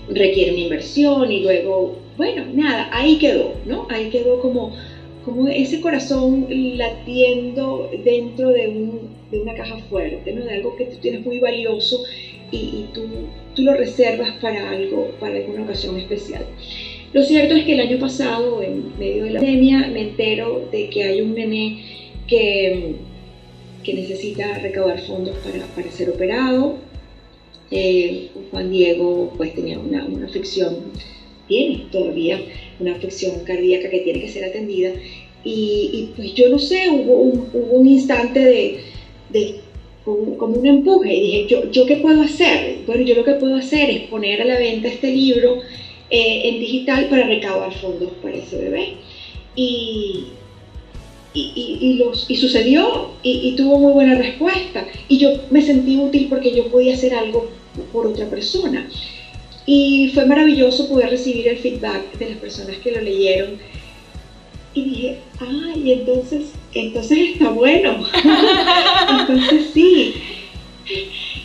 requiere 0.10 0.52
una 0.52 0.62
inversión 0.62 1.32
y 1.32 1.42
luego, 1.42 1.98
bueno, 2.18 2.46
nada, 2.54 2.90
ahí 2.92 3.18
quedó, 3.18 3.54
¿no? 3.66 3.86
Ahí 3.90 4.10
quedó 4.10 4.40
como 4.40 4.74
como 5.30 5.48
ese 5.48 5.82
corazón 5.82 6.48
latiendo 6.50 7.90
dentro 8.04 8.50
de, 8.50 8.68
una 9.32 9.54
caja 9.54 9.78
fuerte, 9.90 10.34
¿no? 10.34 10.44
de 10.44 10.56
algo 10.56 10.76
que 10.76 10.86
tú 10.86 10.98
tienes 10.98 11.26
muy 11.26 11.40
valioso 11.40 12.04
y, 12.52 12.86
tú, 12.94 13.06
tú, 13.56 13.62
lo 13.62 13.76
reservas 13.76 14.32
para 14.42 14.72
algo, 14.72 15.12
para 15.20 15.36
alguna 15.36 15.64
ocasión 15.64 15.98
especial. 16.00 16.46
Lo 17.14 17.24
cierto 17.24 17.56
es 17.56 17.64
que 17.64 17.74
el 17.74 17.80
año 17.80 18.00
pasado, 18.00 18.62
en 18.62 18.98
medio 18.98 19.24
de 19.26 19.32
la 19.32 19.40
pandemia, 19.40 19.88
me 19.88 20.02
entero 20.02 20.68
de 20.72 20.90
que 20.90 21.04
hay 21.04 21.22
un 21.22 21.34
nene 21.34 21.84
que, 22.28 22.96
que 23.84 23.94
necesita 23.94 24.60
recaudar 24.60 25.00
fondos 25.02 25.36
para, 25.38 25.66
para 25.76 25.92
ser 25.92 26.10
operado. 26.10 26.78
Eh, 27.72 28.30
Juan 28.52 28.72
Diego 28.72 29.34
pues 29.38 29.54
tenía 29.54 29.80
una, 29.80 30.06
una 30.06 30.26
afección, 30.26 30.92
tiene 31.48 31.86
todavía 31.92 32.40
una 32.80 32.96
afección 32.96 33.44
cardíaca 33.44 33.90
que 33.90 34.00
tiene 34.00 34.22
que 34.22 34.30
ser 34.30 34.46
atendida. 34.46 34.92
Y, 35.44 36.10
pues 36.16 36.34
yo 36.34 36.50
no 36.50 36.60
sé, 36.60 36.90
hubo 36.90 37.22
un, 37.22 37.50
hubo 37.54 37.80
un 37.80 37.88
instante 37.88 38.40
de, 38.40 38.80
de 39.30 39.56
como, 40.04 40.56
un 40.56 40.66
empuje 40.66 41.14
y 41.14 41.22
dije, 41.22 41.46
¿yo, 41.48 41.72
¿yo 41.72 41.86
qué 41.86 41.98
puedo 41.98 42.22
hacer? 42.22 42.80
Bueno, 42.86 43.04
yo 43.04 43.16
lo 43.16 43.24
que 43.24 43.34
puedo 43.34 43.56
hacer 43.56 43.90
es 43.90 44.02
poner 44.10 44.42
a 44.42 44.46
la 44.46 44.58
venta 44.58 44.88
este 44.88 45.12
libro 45.12 45.60
eh, 46.10 46.42
en 46.50 46.60
digital 46.60 47.08
para 47.10 47.28
recaudar 47.28 47.74
fondos 47.74 48.12
para 48.22 48.36
ese 48.36 48.58
bebé. 48.58 48.94
Y, 49.56 50.26
y, 51.34 51.78
y, 51.80 51.94
los, 51.96 52.26
y 52.30 52.36
sucedió 52.36 53.12
y, 53.22 53.56
tuvo 53.56 53.80
muy 53.80 53.94
buena 53.94 54.16
respuesta. 54.16 54.88
Y 55.08 55.18
yo 55.18 55.32
me 55.52 55.62
sentí 55.62 55.98
útil 55.98 56.28
porque 56.30 56.54
yo 56.54 56.68
podía 56.68 56.94
hacer 56.94 57.14
algo 57.14 57.50
por 57.92 58.08
otra 58.08 58.30
persona. 58.30 58.90
Y 59.66 60.10
fue 60.14 60.26
maravilloso 60.26 60.90
poder 60.90 61.12
recibir 61.12 61.48
el 61.48 61.58
feedback 61.58 62.18
de 62.18 62.30
las 62.30 62.38
personas 62.40 62.78
que 62.78 62.92
lo 62.92 63.02
leyeron. 63.02 63.60
Y 64.74 64.82
dije, 64.84 65.18
ay, 65.40 65.94
entonces, 65.94 66.52
entonces 66.74 67.18
está 67.34 67.50
bueno. 67.50 68.06
entonces 69.20 69.72
sí. 69.74 70.14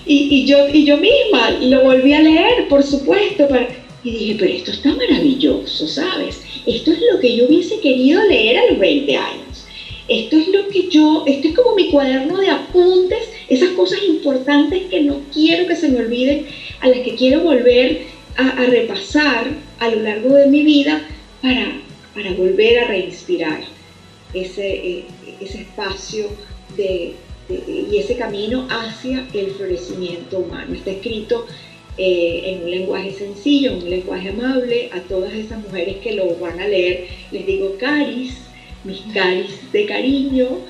Y, 0.06 0.44
yo, 0.46 0.68
y 0.72 0.84
yo 0.84 0.98
misma 0.98 1.50
lo 1.60 1.82
volví 1.82 2.12
a 2.12 2.20
leer, 2.20 2.68
por 2.68 2.82
supuesto, 2.82 3.48
y 4.02 4.10
dije, 4.10 4.36
pero 4.38 4.52
esto 4.52 4.70
está 4.70 4.94
maravilloso, 4.94 5.86
¿sabes? 5.86 6.42
Esto 6.66 6.92
es 6.92 6.98
lo 7.12 7.20
que 7.20 7.36
yo 7.36 7.46
hubiese 7.46 7.80
querido 7.80 8.22
leer 8.26 8.58
a 8.58 8.70
los 8.70 8.78
20 8.78 9.16
años. 9.16 9.66
Esto 10.08 10.36
es 10.36 10.48
lo 10.48 10.68
que 10.68 10.88
yo, 10.90 11.24
esto 11.26 11.48
es 11.48 11.54
como 11.54 11.74
mi 11.74 11.90
cuaderno 11.90 12.38
de 12.38 12.50
apuntes, 12.50 13.30
esas 13.48 13.70
cosas 13.70 14.00
importantes 14.06 14.82
que 14.90 15.02
no 15.02 15.20
quiero 15.32 15.66
que 15.66 15.76
se 15.76 15.88
me 15.88 16.00
olviden, 16.00 16.46
a 16.80 16.88
las 16.88 16.98
que 16.98 17.14
quiero 17.14 17.40
volver 17.40 18.02
a, 18.36 18.66
repasar 18.66 19.46
a 19.78 19.88
lo 19.88 20.02
largo 20.02 20.34
de 20.34 20.48
mi 20.48 20.62
vida 20.62 21.02
para, 21.40 21.80
para 22.14 22.32
volver 22.32 22.78
a 22.78 22.88
reinspirar 22.88 23.62
ese, 24.32 24.74
eh, 24.74 25.04
ese 25.40 25.62
espacio 25.62 26.26
de, 26.76 27.14
y 27.48 27.96
ese 27.96 28.16
camino 28.16 28.66
hacia 28.70 29.26
el 29.34 29.50
florecimiento 29.52 30.38
humano. 30.38 30.74
Está 30.74 30.92
escrito 30.92 31.46
eh, 31.98 32.42
en 32.44 32.64
un 32.64 32.70
lenguaje 32.70 33.12
sencillo, 33.12 33.72
en 33.72 33.82
un 33.82 33.90
lenguaje 33.90 34.28
amable. 34.30 34.88
A 34.92 35.00
todas 35.00 35.32
esas 35.34 35.62
mujeres 35.62 35.96
que 35.98 36.12
lo 36.12 36.34
van 36.36 36.60
a 36.60 36.68
leer 36.68 37.06
les 37.30 37.46
digo 37.46 37.76
caris, 37.78 38.34
mis 38.84 39.00
caris 39.12 39.72
de 39.72 39.86
cariño 39.86 40.60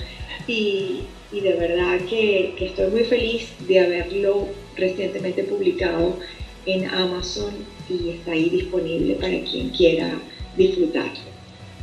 y, 0.46 1.00
y 1.32 1.40
de 1.40 1.52
verdad 1.54 2.00
que, 2.08 2.54
que, 2.58 2.66
estoy 2.66 2.90
muy 2.90 3.04
feliz 3.04 3.48
de 3.66 3.80
haberlo 3.80 4.48
recientemente 4.76 5.44
publicado 5.44 6.18
en 6.66 6.86
Amazon 6.86 7.52
y 7.88 8.10
está 8.10 8.32
ahí 8.32 8.48
disponible 8.50 9.14
para 9.14 9.40
quien 9.44 9.70
quiera 9.70 10.18
disfrutar. 10.56 11.12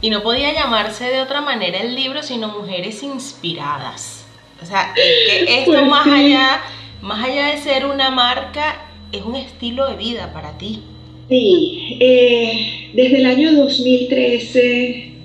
Y 0.01 0.09
no 0.09 0.21
podía 0.23 0.53
llamarse 0.53 1.05
de 1.05 1.21
otra 1.21 1.41
manera 1.41 1.79
el 1.79 1.95
libro, 1.95 2.23
sino 2.23 2.49
Mujeres 2.49 3.03
Inspiradas. 3.03 4.29
O 4.59 4.65
sea, 4.65 4.93
que 5.23 5.45
esto 5.63 5.83
Pues 5.83 5.85
más 5.85 6.03
sí. 6.03 6.11
allá, 6.11 6.61
más 6.99 7.23
allá 7.23 7.47
de 7.47 7.57
ser 7.57 7.85
una 7.85 8.09
marca, 8.11 8.91
es 9.11 9.21
un 9.23 9.35
estilo 9.35 9.87
de 9.87 9.95
vida 9.95 10.33
para 10.33 10.57
ti. 10.57 10.91
Sí, 11.29 11.97
eh, 12.01 12.89
desde 12.93 13.17
el 13.19 13.25
año 13.25 13.53
2013, 13.53 15.21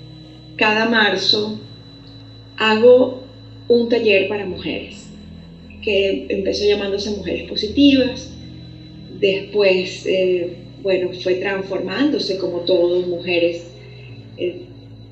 cada 0.57 0.89
marzo, 0.89 1.69
hago 2.57 3.33
un 3.69 3.89
taller 3.89 4.29
para 4.29 4.47
mujeres, 4.47 5.17
que 5.83 6.27
empezó 6.31 6.65
llamándose 6.67 7.11
Mujeres 7.13 7.45
Positivas. 7.45 8.39
Después, 9.09 10.05
eh, 10.07 10.66
bueno, 10.87 11.11
fue 11.21 11.35
transformándose 11.35 12.39
como 12.39 12.61
todo, 12.61 13.05
mujeres, 13.09 13.73
eh, 14.37 14.67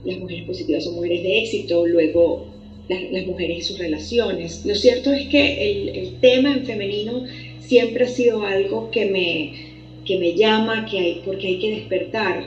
las 0.04 0.18
mujeres 0.18 0.44
positivas 0.44 0.84
son 0.84 0.94
mujeres 0.94 1.24
de 1.24 1.40
éxito, 1.40 1.84
luego 1.84 2.46
las, 2.88 3.26
mujeres 3.26 3.58
y 3.58 3.62
sus 3.62 3.78
relaciones. 3.80 4.64
Lo 4.64 4.76
cierto 4.76 5.12
es 5.12 5.26
que 5.26 5.98
el, 6.00 6.20
tema 6.20 6.52
en 6.52 6.64
femenino 6.64 7.24
siempre 7.58 8.04
ha 8.04 8.06
sido 8.06 8.44
algo 8.44 8.92
que 8.92 9.06
me, 9.06 10.04
que 10.04 10.16
me 10.16 10.36
llama, 10.36 10.86
que 10.88 11.00
hay, 11.00 11.22
porque 11.24 11.48
hay 11.48 11.58
que 11.58 11.70
despertar. 11.72 12.44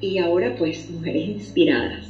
Y 0.00 0.16
ahora 0.16 0.56
pues 0.58 0.88
mujeres 0.88 1.28
inspiradas. 1.28 2.06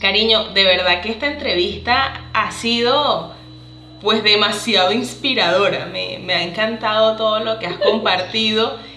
Cariño, 0.00 0.54
de 0.54 0.64
verdad 0.64 1.02
que 1.02 1.10
esta 1.10 1.30
entrevista 1.30 2.30
ha 2.32 2.50
sido 2.50 3.34
pues 4.00 4.24
demasiado 4.24 4.90
inspiradora. 4.90 5.84
Me 5.84 6.32
ha 6.32 6.42
encantado 6.44 7.14
todo 7.16 7.40
lo 7.40 7.58
que 7.58 7.66
has 7.66 7.76
compartido 7.76 8.87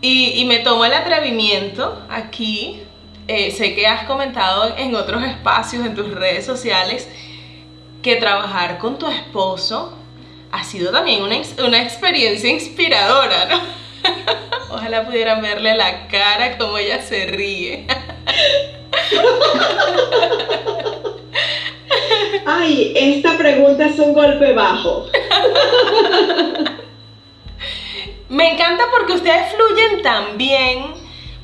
y, 0.00 0.40
y 0.40 0.44
me 0.46 0.58
tomo 0.60 0.84
el 0.84 0.92
atrevimiento 0.94 2.04
aquí. 2.10 2.82
eh, 3.28 3.50
sé 3.52 3.74
que 3.74 3.86
has 3.86 4.04
comentado 4.06 4.74
en 4.76 4.94
otros 4.96 5.22
espacios, 5.24 5.86
en 5.86 5.94
tus 5.94 6.10
redes 6.12 6.44
sociales, 6.44 7.08
que 8.02 8.16
trabajar 8.16 8.78
con 8.78 8.98
tu 8.98 9.06
esposo 9.08 9.96
ha 10.52 10.64
sido 10.64 10.90
también 10.90 11.22
una, 11.22 11.36
una 11.64 11.80
experiencia 11.82 12.50
inspiradora, 12.50 13.44
¿no? 13.46 13.60
Ojalá 14.74 15.04
pudieran 15.06 15.40
verle 15.42 15.76
la 15.76 16.08
cara 16.08 16.58
como 16.58 16.76
ella 16.78 17.02
se 17.02 17.26
ríe. 17.26 17.86
Ay, 22.46 22.92
esta 22.96 23.36
pregunta 23.36 23.86
es 23.86 23.98
un 23.98 24.12
golpe 24.14 24.52
bajo. 24.52 25.06
Me 28.30 28.52
encanta 28.52 28.84
porque 28.96 29.14
ustedes 29.14 29.52
fluyen 29.52 30.02
tan 30.02 30.38
bien, 30.38 30.84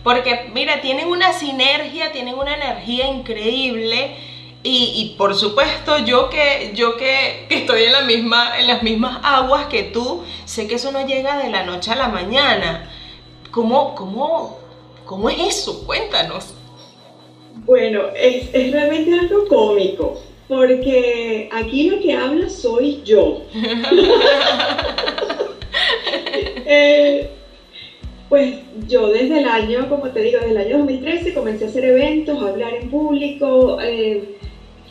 porque 0.05 0.51
mira, 0.55 0.81
tienen 0.81 1.09
una 1.09 1.33
sinergia, 1.33 2.13
tienen 2.13 2.37
una 2.37 2.55
energía 2.55 3.09
increíble 3.09 4.15
y, 4.63 4.93
y 4.95 5.17
por 5.19 5.35
supuesto 5.35 5.99
yo 5.99 6.31
que 6.31 6.71
yo 6.77 6.97
que, 6.97 7.47
que 7.49 7.57
estoy 7.57 7.83
en 7.83 7.93
la 7.93 8.03
misma 8.03 8.57
en 8.61 8.69
las 8.69 8.85
mismas 8.85 9.19
aguas 9.25 9.67
que 9.67 9.83
tú, 9.83 10.23
sé 10.45 10.69
que 10.69 10.77
eso 10.77 10.93
no 10.93 11.05
llega 11.05 11.43
de 11.43 11.51
la 11.51 11.65
noche 11.65 11.91
a 11.91 11.97
la 11.97 12.07
mañana. 12.07 12.89
¿Cómo 13.51 13.97
cómo 13.97 14.61
cómo 15.05 15.29
es 15.29 15.41
eso? 15.41 15.85
Cuéntanos. 15.87 16.55
Bueno, 17.65 18.03
es, 18.15 18.49
es 18.55 18.71
realmente 18.71 19.13
algo 19.13 19.49
cómico, 19.49 20.21
porque 20.47 21.49
aquí 21.53 21.91
lo 21.91 22.01
que 22.01 22.13
habla 22.13 22.49
soy 22.49 23.03
yo. 23.05 23.43
Eh, 26.69 27.29
pues 28.29 28.57
yo 28.89 29.09
desde 29.09 29.39
el 29.39 29.45
año, 29.45 29.89
como 29.89 30.11
te 30.11 30.21
digo, 30.21 30.39
desde 30.39 30.51
el 30.51 30.57
año 30.57 30.79
2013 30.79 31.33
comencé 31.33 31.65
a 31.65 31.69
hacer 31.69 31.85
eventos, 31.85 32.43
a 32.43 32.49
hablar 32.49 32.75
en 32.75 32.91
público. 32.91 33.79
eh, 33.81 34.35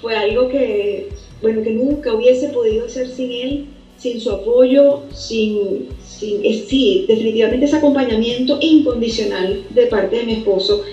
fue 0.02 0.16
algo 0.16 0.48
que, 0.48 1.10
bueno, 1.42 1.62
que 1.64 1.72
nunca 1.72 2.14
hubiese 2.14 2.50
podido 2.50 2.86
hacer 2.86 3.10
sin 3.10 3.32
él, 3.32 3.66
sin 3.98 4.20
su 4.20 4.32
apoyo, 4.32 5.02
sin, 5.12 5.90
sin 6.02 6.46
eh, 6.46 6.64
sí, 6.66 7.06
definitivamente 7.08 7.66
ese 7.66 7.78
acompañamiento 7.78 8.58
incondicional 8.62 9.64
de 9.70 9.86
parte 9.88 10.18
de 10.18 10.24
mi 10.24 10.34
esposo 10.34 10.84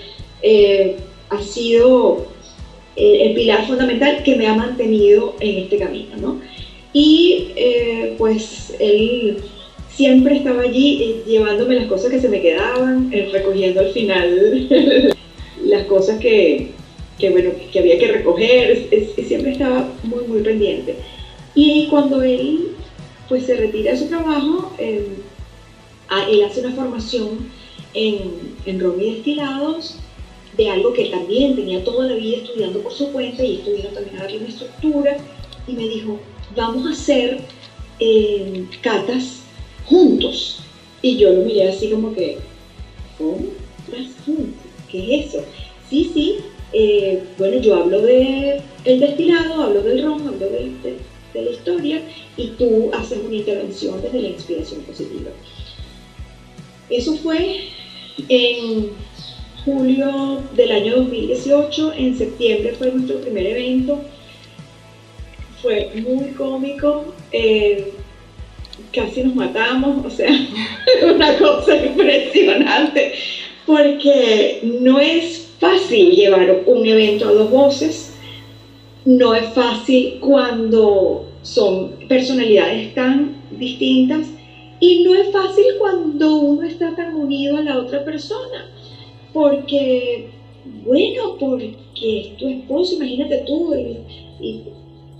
ha 1.29 1.41
sido 1.41 2.25
el, 2.97 3.15
el 3.15 3.33
pilar 3.33 3.65
fundamental 3.65 4.21
que 4.23 4.35
me 4.35 4.47
ha 4.47 4.55
mantenido 4.55 5.35
en 5.39 5.59
este 5.59 5.77
camino, 5.77 6.17
¿no? 6.17 6.39
Y 6.91 7.47
pues 8.17 8.75
él 8.79 9.37
siempre 9.95 10.37
estaba 10.37 10.63
allí 10.63 11.03
eh, 11.03 11.23
llevándome 11.27 11.75
las 11.75 11.87
cosas 11.87 12.11
que 12.11 12.19
se 12.19 12.29
me 12.29 12.41
quedaban, 12.41 13.09
eh, 13.13 13.29
recogiendo 13.31 13.81
al 13.81 13.91
final 13.91 14.67
las 15.63 15.85
cosas 15.85 16.19
que, 16.19 16.71
que, 17.19 17.29
bueno, 17.29 17.51
que 17.71 17.79
había 17.79 17.99
que 17.99 18.11
recoger, 18.11 18.89
siempre 19.27 19.51
estaba 19.51 19.89
muy, 20.03 20.25
muy 20.25 20.41
pendiente. 20.41 20.95
Y 21.55 21.87
cuando 21.89 22.21
él 22.23 22.69
pues 23.29 23.45
se 23.45 23.55
retira 23.55 23.91
de 23.91 23.97
su 23.97 24.07
trabajo, 24.07 24.73
eh, 24.79 25.07
él 26.29 26.43
hace 26.43 26.59
una 26.61 26.75
formación 26.75 27.49
en, 27.93 28.55
en 28.65 28.79
ron 28.79 29.01
y 29.01 29.15
destilados 29.15 29.97
de 30.57 30.69
algo 30.69 30.93
que 30.93 31.05
también 31.05 31.55
tenía 31.55 31.83
toda 31.83 32.07
la 32.07 32.15
vida 32.15 32.37
estudiando 32.37 32.79
por 32.79 32.91
su 32.91 33.11
cuenta 33.11 33.43
y 33.43 33.55
esto 33.55 33.71
vino 33.71 33.89
también 33.89 34.17
a 34.17 34.23
darle 34.23 34.37
una 34.39 34.49
estructura 34.49 35.17
y 35.67 35.73
me 35.73 35.87
dijo, 35.87 36.19
vamos 36.55 36.85
a 36.85 36.91
hacer 36.91 37.39
eh, 37.99 38.65
catas 38.81 39.42
juntos. 39.85 40.59
Y 41.01 41.17
yo 41.17 41.33
lo 41.33 41.41
miré 41.43 41.69
así 41.69 41.89
como 41.89 42.13
que, 42.13 42.37
¿cómo? 43.17 43.47
¿Catas 43.85 44.11
juntos? 44.25 44.53
¿Qué 44.89 45.15
es 45.15 45.27
eso? 45.27 45.43
Sí, 45.89 46.09
sí, 46.13 46.37
eh, 46.71 47.23
bueno, 47.37 47.59
yo 47.59 47.75
hablo 47.75 48.01
de 48.01 48.61
el 48.85 48.99
destilado, 48.99 49.61
hablo 49.61 49.81
del 49.81 50.03
ron, 50.03 50.27
hablo 50.27 50.49
de, 50.49 50.71
de 51.33 51.41
la 51.41 51.51
historia 51.51 52.01
y 52.37 52.47
tú 52.49 52.89
haces 52.93 53.19
una 53.23 53.35
intervención 53.35 54.01
desde 54.01 54.21
la 54.21 54.29
inspiración 54.29 54.81
positiva. 54.81 55.31
Eso 56.89 57.15
fue 57.17 57.69
en 58.29 58.91
julio 59.65 60.41
del 60.55 60.71
año 60.71 60.97
2018, 60.97 61.93
en 61.97 62.17
septiembre 62.17 62.73
fue 62.73 62.91
nuestro 62.91 63.21
primer 63.21 63.45
evento. 63.45 64.01
Fue 65.61 65.91
muy 65.95 66.31
cómico, 66.31 67.13
eh, 67.31 67.93
casi 68.91 69.23
nos 69.23 69.35
matamos, 69.35 70.05
o 70.05 70.09
sea, 70.09 70.31
una 71.15 71.37
cosa 71.37 71.75
impresionante, 71.75 73.13
porque 73.65 74.59
no 74.63 74.99
es 74.99 75.47
fácil 75.59 76.11
llevar 76.11 76.63
un 76.65 76.85
evento 76.85 77.27
a 77.27 77.33
dos 77.33 77.49
voces, 77.49 78.13
no 79.05 79.33
es 79.33 79.47
fácil 79.53 80.17
cuando 80.19 81.25
son 81.41 81.91
personalidades 82.07 82.93
tan 82.93 83.35
distintas 83.51 84.27
y 84.79 85.03
no 85.03 85.13
es 85.13 85.31
fácil 85.31 85.65
cuando 85.77 86.35
uno 86.37 86.63
está 86.67 86.95
tan 86.95 87.15
unido 87.15 87.57
a 87.57 87.61
la 87.61 87.77
otra 87.77 88.03
persona, 88.03 88.65
porque, 89.33 90.25
bueno, 90.85 91.35
porque 91.39 92.19
es 92.19 92.37
tu 92.37 92.47
esposo, 92.47 92.95
imagínate 92.95 93.43
tú, 93.45 93.73
y- 93.75 94.59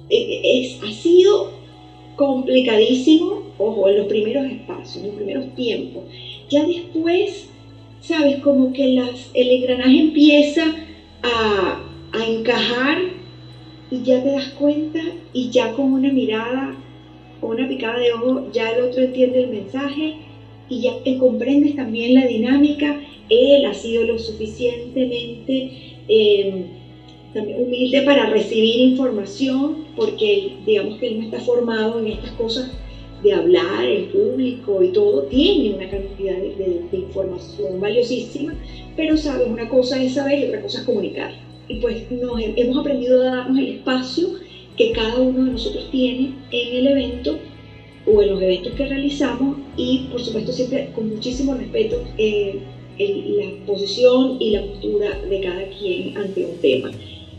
es, 0.09 0.77
ha 0.83 0.91
sido 0.91 1.62
complicadísimo, 2.15 3.43
ojo, 3.57 3.89
en 3.89 3.97
los 3.97 4.07
primeros 4.07 4.45
espacios, 4.45 4.97
en 4.97 5.07
los 5.07 5.15
primeros 5.15 5.55
tiempos. 5.55 6.03
Ya 6.49 6.65
después, 6.65 7.49
sabes, 8.01 8.37
como 8.37 8.73
que 8.73 8.89
las, 8.89 9.31
el 9.33 9.51
engranaje 9.51 9.99
empieza 9.99 10.63
a, 11.23 11.79
encajar 12.27 12.99
y 13.89 14.03
ya 14.03 14.21
te 14.21 14.29
das 14.29 14.49
cuenta 14.49 14.99
y 15.33 15.49
ya 15.49 15.73
con 15.73 15.91
una 15.91 16.11
mirada 16.11 16.75
o 17.41 17.47
una 17.47 17.67
picada 17.67 17.99
de 17.99 18.13
ojo, 18.13 18.49
ya 18.53 18.71
el 18.71 18.83
otro 18.83 19.01
entiende 19.01 19.39
el 19.41 19.49
mensaje 19.49 20.13
y 20.69 20.81
ya 20.81 20.93
te 21.03 21.17
comprendes 21.17 21.75
también 21.75 22.13
la 22.13 22.27
dinámica. 22.27 22.99
Él 23.29 23.65
ha 23.65 23.73
sido 23.73 24.03
lo 24.03 24.19
suficientemente 24.19 25.71
también 26.07 26.82
humilde 27.41 28.01
para 28.03 28.25
recibir 28.29 28.79
información, 28.79 29.85
porque 29.95 30.51
digamos 30.65 30.97
que 30.97 31.07
él 31.07 31.17
no 31.17 31.23
está 31.25 31.39
formado 31.39 31.99
en 31.99 32.07
estas 32.07 32.31
cosas 32.31 32.69
de 33.21 33.31
hablar 33.33 33.85
en 33.87 34.07
público 34.07 34.83
y 34.83 34.89
todo, 34.89 35.23
tiene 35.23 35.73
una 35.73 35.87
cantidad 35.87 36.35
de, 36.35 36.49
de- 36.55 36.81
de 36.91 36.97
información 36.97 37.79
valiosísima, 37.79 38.53
pero 38.95 39.15
sabes, 39.17 39.47
una 39.47 39.67
cosa 39.69 40.01
es 40.01 40.13
saber 40.13 40.39
y 40.39 40.43
otra 40.45 40.61
cosa 40.61 40.79
es 40.79 40.83
comunicar. 40.83 41.31
Y 41.67 41.75
pues 41.75 42.03
nos 42.11 42.39
he- 42.39 42.53
hemos 42.57 42.77
aprendido 42.77 43.21
a 43.21 43.25
darnos 43.29 43.57
el 43.57 43.69
espacio 43.69 44.31
que 44.75 44.91
cada 44.91 45.19
uno 45.19 45.43
de 45.45 45.51
nosotros 45.51 45.87
tiene 45.89 46.31
en 46.51 46.73
el 46.73 46.87
evento 46.87 47.37
o 48.05 48.21
en 48.21 48.29
los 48.29 48.41
eventos 48.41 48.73
que 48.73 48.85
realizamos 48.85 49.57
y 49.77 49.99
por 50.11 50.21
supuesto 50.21 50.51
siempre 50.51 50.89
con 50.93 51.07
muchísimo 51.09 51.53
respeto 51.53 52.01
eh, 52.17 52.59
el- 52.97 53.37
la 53.37 53.51
posición 53.65 54.35
y 54.39 54.49
la 54.51 54.61
postura 54.61 55.17
de 55.29 55.39
cada 55.39 55.63
quien 55.67 56.11
ante 56.17 56.43
un 56.45 56.57
tema. 56.57 56.91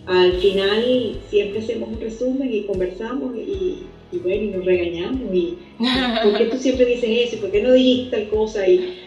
Al 0.06 0.32
final 0.34 1.18
siempre 1.30 1.60
hacemos 1.60 1.88
un 1.88 2.00
resumen 2.00 2.52
y 2.52 2.62
conversamos 2.64 3.34
y, 3.36 3.84
y 4.12 4.18
bueno, 4.18 4.58
nos 4.58 4.66
regañamos 4.66 5.34
y 5.34 5.56
¿por 6.22 6.36
qué 6.36 6.44
tú 6.46 6.58
siempre 6.58 6.84
dices 6.84 7.32
eso? 7.32 7.40
¿Por 7.40 7.50
qué 7.50 7.62
no 7.62 7.72
dijiste 7.72 8.16
tal 8.16 8.28
cosa? 8.28 8.68
Y, 8.68 8.98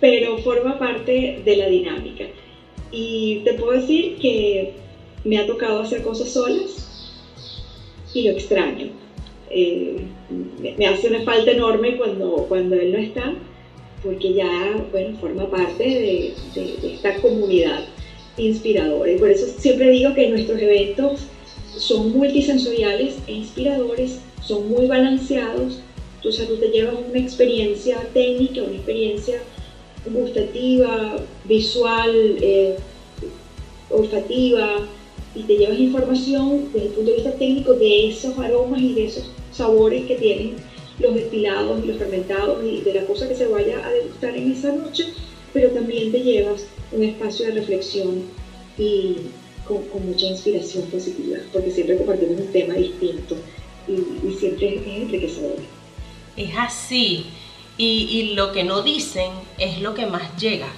pero 0.00 0.38
forma 0.38 0.78
parte 0.78 1.42
de 1.44 1.56
la 1.56 1.68
dinámica. 1.68 2.24
Y 2.90 3.40
te 3.44 3.54
puedo 3.54 3.72
decir 3.72 4.16
que 4.16 4.72
me 5.24 5.38
ha 5.38 5.46
tocado 5.46 5.80
hacer 5.80 6.02
cosas 6.02 6.30
solas 6.30 7.22
y 8.14 8.22
lo 8.22 8.30
extraño. 8.30 8.88
Eh, 9.50 9.96
me 10.78 10.86
hace 10.86 11.08
una 11.08 11.22
falta 11.22 11.50
enorme 11.50 11.96
cuando, 11.96 12.46
cuando 12.48 12.74
él 12.76 12.92
no 12.92 12.98
está, 12.98 13.34
porque 14.02 14.32
ya 14.32 14.82
bueno, 14.92 15.18
forma 15.18 15.50
parte 15.50 15.84
de, 15.84 16.34
de 16.54 16.94
esta 16.94 17.16
comunidad 17.16 17.84
inspiradora. 18.38 19.10
Y 19.10 19.18
por 19.18 19.30
eso 19.30 19.46
siempre 19.58 19.90
digo 19.90 20.14
que 20.14 20.28
nuestros 20.28 20.60
eventos 20.60 21.20
son 21.76 22.12
multisensoriales 22.12 23.16
e 23.26 23.32
inspiradores, 23.32 24.20
son 24.42 24.68
muy 24.68 24.86
balanceados. 24.86 25.80
Tu 26.22 26.32
salud 26.32 26.58
te 26.58 26.68
lleva 26.68 26.92
una 26.92 27.18
experiencia 27.18 28.00
técnica, 28.12 28.62
una 28.62 28.76
experiencia 28.76 29.40
gustativa, 30.06 31.16
visual, 31.44 32.36
eh, 32.40 32.76
olfativa, 33.90 34.86
y 35.34 35.42
te 35.42 35.56
llevas 35.56 35.78
información 35.78 36.70
desde 36.72 36.88
el 36.88 36.92
punto 36.94 37.10
de 37.10 37.16
vista 37.16 37.32
técnico 37.32 37.74
de 37.74 38.08
esos 38.08 38.38
aromas 38.38 38.80
y 38.80 38.94
de 38.94 39.06
esos 39.06 39.30
sabores 39.52 40.06
que 40.06 40.16
tienen 40.16 40.56
los 40.98 41.14
destilados 41.14 41.84
y 41.84 41.86
los 41.86 41.96
fermentados 41.96 42.64
y 42.64 42.80
de 42.80 42.94
la 42.94 43.04
cosa 43.04 43.28
que 43.28 43.34
se 43.34 43.46
vaya 43.46 43.86
a 43.86 43.90
degustar 43.90 44.36
en 44.36 44.50
esa 44.50 44.72
noche, 44.72 45.06
pero 45.58 45.72
también 45.72 46.12
te 46.12 46.20
llevas 46.20 46.66
un 46.92 47.02
espacio 47.02 47.46
de 47.46 47.52
reflexión 47.52 48.22
y 48.78 49.16
con, 49.66 49.82
mucha 50.06 50.26
inspiración 50.26 50.84
positiva, 50.84 51.38
porque 51.52 51.72
siempre 51.72 51.96
compartimos 51.96 52.40
un 52.40 52.52
tema 52.52 52.74
distinto 52.74 53.36
y, 53.88 54.34
siempre 54.38 54.76
es, 54.76 54.86
enriquecedor. 54.86 55.56
Es 56.36 56.50
así, 56.56 57.26
y, 57.76 58.34
lo 58.34 58.52
que 58.52 58.62
no 58.62 58.82
dicen 58.82 59.32
es 59.58 59.80
lo 59.80 59.94
que 59.94 60.06
más 60.06 60.36
llega. 60.36 60.68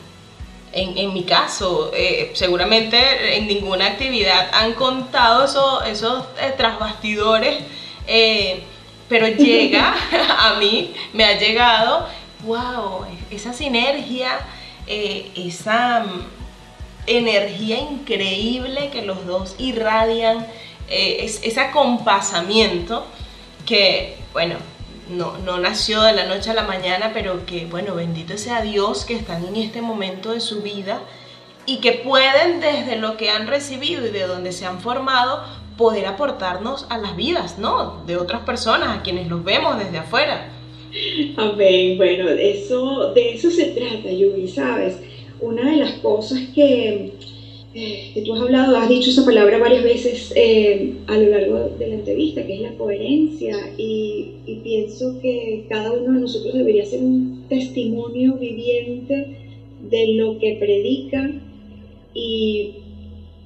En, 0.73 1.13
mi 1.13 1.25
caso, 1.25 1.91
eh, 1.95 2.31
seguramente 2.33 3.37
en 3.37 3.49
ninguna 3.49 3.87
actividad 3.87 4.49
han 4.55 4.73
contado 4.75 5.45
eso, 5.45 5.83
esos 5.83 6.25
eh, 6.41 6.55
trasbastidores, 6.57 7.65
eh, 8.07 8.63
pero 9.11 9.29
llega 9.29 9.95
a 10.39 10.55
mí, 10.59 10.95
me 11.13 11.25
ha 11.25 11.39
llegado, 11.39 12.07
wow, 12.45 13.05
esa 13.31 13.53
sinergia, 13.53 14.39
esa 14.91 16.05
energía 17.07 17.79
increíble 17.79 18.91
que 18.91 19.03
los 19.03 19.27
dos 19.27 19.55
irradian, 19.59 20.47
eh, 20.89 21.19
es, 21.21 21.41
ese 21.43 21.61
acompasamiento 21.61 23.07
que, 23.67 24.19
bueno, 24.33 24.57
no, 25.09 25.39
no, 25.39 25.59
nació 25.59 26.03
de 26.03 26.13
la 26.13 26.27
noche 26.27 26.51
a 26.51 26.55
la 26.55 26.63
mañana, 26.63 27.11
pero 27.13 27.47
que, 27.47 27.67
bueno, 27.67 27.95
bendito 27.95 28.37
sea 28.39 28.63
Dios 28.63 29.05
que 29.05 29.15
están 29.15 29.45
en 29.47 29.57
este 29.57 29.83
momento 29.83 30.33
de 30.33 30.41
su 30.41 30.63
vida 30.63 31.01
y 31.67 31.81
que 31.81 31.93
pueden 31.93 32.61
desde 32.61 32.97
lo 32.97 33.17
que 33.17 33.31
han 33.31 33.47
recibido 33.47 34.07
y 34.07 34.11
de 34.11 34.27
donde 34.27 34.53
se 34.53 34.67
han 34.67 34.81
formado 34.81 35.45
poder 35.77 36.07
aportarnos 36.07 36.87
a 36.91 36.99
las 36.99 37.17
vidas, 37.17 37.59
¿no? 37.59 38.03
De 38.07 38.17
otras 38.17 38.43
personas, 38.43 38.99
a 38.99 39.03
quienes 39.03 39.29
los 39.29 39.43
vemos 39.43 39.79
desde 39.79 39.99
afuera. 39.99 40.49
Amén. 41.37 41.97
Bueno, 41.97 42.29
eso, 42.29 43.13
de 43.15 43.33
eso 43.33 43.51
se 43.51 43.67
trata, 43.67 44.11
Yubi, 44.11 44.49
¿sabes? 44.49 44.99
una 45.41 45.71
de 45.71 45.77
las 45.79 45.93
cosas 46.01 46.41
que, 46.55 47.13
eh, 47.75 48.11
que, 48.15 48.23
tú 48.23 48.35
has 48.35 48.43
hablado, 48.43 48.77
has 48.77 48.89
dicho 48.89 49.11
esa 49.11 49.25
palabra 49.25 49.59
varias 49.59 49.83
veces 49.83 50.33
eh, 50.37 50.95
a 51.07 51.17
lo 51.17 51.31
largo 51.31 51.71
de 51.79 51.87
la 51.87 51.95
entrevista, 51.95 52.47
que 52.47 52.55
es 52.55 52.61
la 52.61 52.75
coherencia, 52.75 53.57
y, 53.77 54.27
pienso 54.63 55.19
que 55.21 55.65
cada 55.69 55.93
uno 55.93 56.13
de 56.13 56.21
nosotros 56.21 56.55
debería 56.55 56.85
ser 56.85 57.01
un 57.01 57.45
testimonio 57.49 58.35
viviente 58.35 59.37
de 59.89 60.15
lo 60.15 60.39
que 60.39 60.57
predica 60.61 61.31
y 62.15 62.73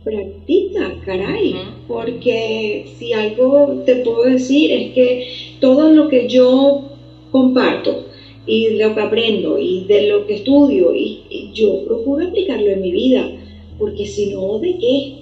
practica, 0.02 1.00
caray, 1.04 1.54
porque 1.86 2.86
si 2.98 3.12
algo 3.12 3.82
te 3.86 3.96
puedo 3.96 4.24
decir 4.24 4.72
es 4.72 4.92
que 4.92 5.28
todo 5.60 5.92
lo 5.92 6.08
que 6.08 6.28
yo 6.28 6.93
comparto, 7.34 8.04
y 8.46 8.76
lo 8.76 8.94
que 8.94 9.00
aprendo 9.00 9.58
y 9.58 9.86
de 9.86 10.06
lo 10.06 10.24
que 10.24 10.34
estudio 10.34 10.94
y, 10.94 11.50
yo 11.52 11.84
procuro 11.84 12.28
aplicarlo 12.28 12.70
en 12.70 12.80
mi 12.80 12.92
vida, 12.92 13.28
porque 13.76 14.06
si 14.06 14.32
no, 14.32 14.60
¿de 14.60 14.78
qué? 14.78 15.14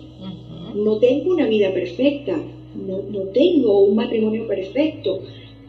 No 0.75 0.99
tengo 0.99 1.33
una 1.33 1.47
vida 1.47 1.73
perfecta, 1.73 2.39
no, 2.87 2.99
no, 3.09 3.21
tengo 3.33 3.81
un 3.81 3.97
matrimonio 3.97 4.47
perfecto, 4.47 5.21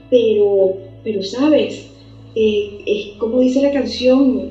pero, 0.10 0.76
pero 1.02 1.22
sabes, 1.24 1.90
eh, 2.36 2.72
es 2.86 3.18
como 3.18 3.40
dice 3.40 3.62
la 3.62 3.72
canción, 3.72 4.50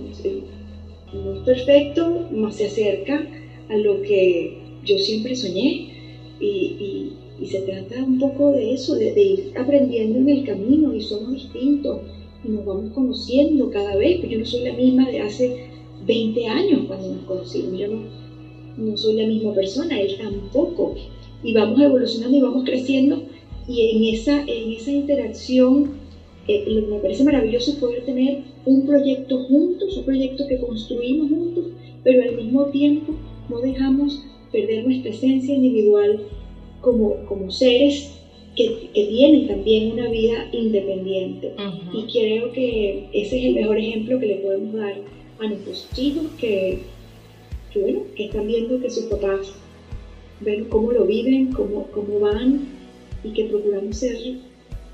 no 1.13 1.35
es 1.35 1.41
perfecto, 1.45 2.27
más 2.31 2.57
se 2.57 2.67
acerca 2.67 3.27
a 3.69 3.77
lo 3.77 4.01
que 4.01 4.57
yo 4.83 4.97
siempre 4.97 5.35
soñé 5.35 5.89
y, 6.41 6.47
y, 6.87 7.13
se 7.41 7.61
trata 7.63 8.03
un 8.03 8.19
poco 8.19 8.53
de 8.53 8.73
eso, 8.75 8.95
de, 8.95 9.21
ir 9.21 9.53
aprendiendo 9.57 10.19
en 10.19 10.29
el 10.29 10.45
camino 10.45 10.95
y 10.95 11.01
somos 11.01 11.33
distintos 11.33 12.01
y 12.45 12.49
nos 12.49 12.65
vamos 12.65 12.93
conociendo 12.93 13.71
cada 13.71 13.97
vez, 13.97 14.19
pero 14.21 14.33
yo 14.33 14.39
no 14.41 14.47
soy 14.47 14.65
la 14.65 14.75
misma 14.75 15.11
de 15.11 15.21
hace 15.21 15.67
20 16.07 16.47
años 16.47 16.83
cuando 16.87 17.09
nos 17.09 17.25
conocimos, 17.25 17.79
yo 17.79 17.89
no, 17.89 18.03
no 18.77 18.97
soy 18.97 19.17
la 19.17 19.27
misma 19.27 19.55
persona, 19.55 20.01
él 20.01 20.17
tampoco, 20.19 20.95
y 21.43 21.53
vamos 21.53 21.81
evolucionando 21.81 22.37
y 22.37 22.41
vamos 22.41 22.65
creciendo, 22.65 23.23
y 23.69 23.91
en 23.91 24.15
esa, 24.15 24.43
en 24.43 24.73
esa 24.73 24.91
interacción, 24.91 25.93
eh, 26.49 26.65
lo 26.67 26.85
que 26.85 26.93
me 26.95 26.99
parece 26.99 27.25
maravilloso 27.25 27.73
es 27.73 27.77
poder 27.77 28.05
tener 28.05 28.39
un 28.67 28.87
proyecto 28.87 29.45
juntos, 29.45 29.97
un 29.97 30.05
proyecto 30.05 30.47
que 30.49 30.59
construimos 30.59 31.31
juntos, 31.31 31.67
pero 32.03 32.23
al 32.23 32.37
mismo 32.37 32.67
tiempo 32.67 33.15
no 33.49 33.61
dejamos 33.61 34.25
perder 34.51 34.85
nuestra 34.85 35.11
esencia 35.11 35.55
individual 35.55 36.21
como, 36.83 37.25
como 37.25 37.51
seres 37.51 38.13
que, 38.55 38.91
tienen 38.93 39.49
también 39.49 39.93
una 39.93 40.09
vida 40.09 40.49
independiente. 40.53 41.55
Y 41.93 42.13
creo 42.13 42.53
que 42.53 43.09
ese 43.13 43.39
es 43.39 43.45
el 43.47 43.55
mejor 43.55 43.79
ejemplo 43.79 44.19
que 44.21 44.27
le 44.27 44.37
podemos 44.37 44.75
dar 44.75 44.95
a 45.39 45.47
nuestros 45.47 45.89
hijos 45.97 46.27
que, 46.39 46.81
bueno, 47.75 48.01
que 48.15 48.27
están 48.27 48.47
viendo 48.47 48.81
que 48.81 48.91
sus 48.91 49.05
papás 49.05 49.53
ven 50.41 50.67
cómo 50.67 50.93
lo 50.93 51.07
viven, 51.07 51.53
cómo, 51.53 51.87
cómo 51.93 52.21
van 52.21 52.69
y 53.25 53.31
que 53.31 53.45
procuramos 53.45 53.97
ser 53.97 54.17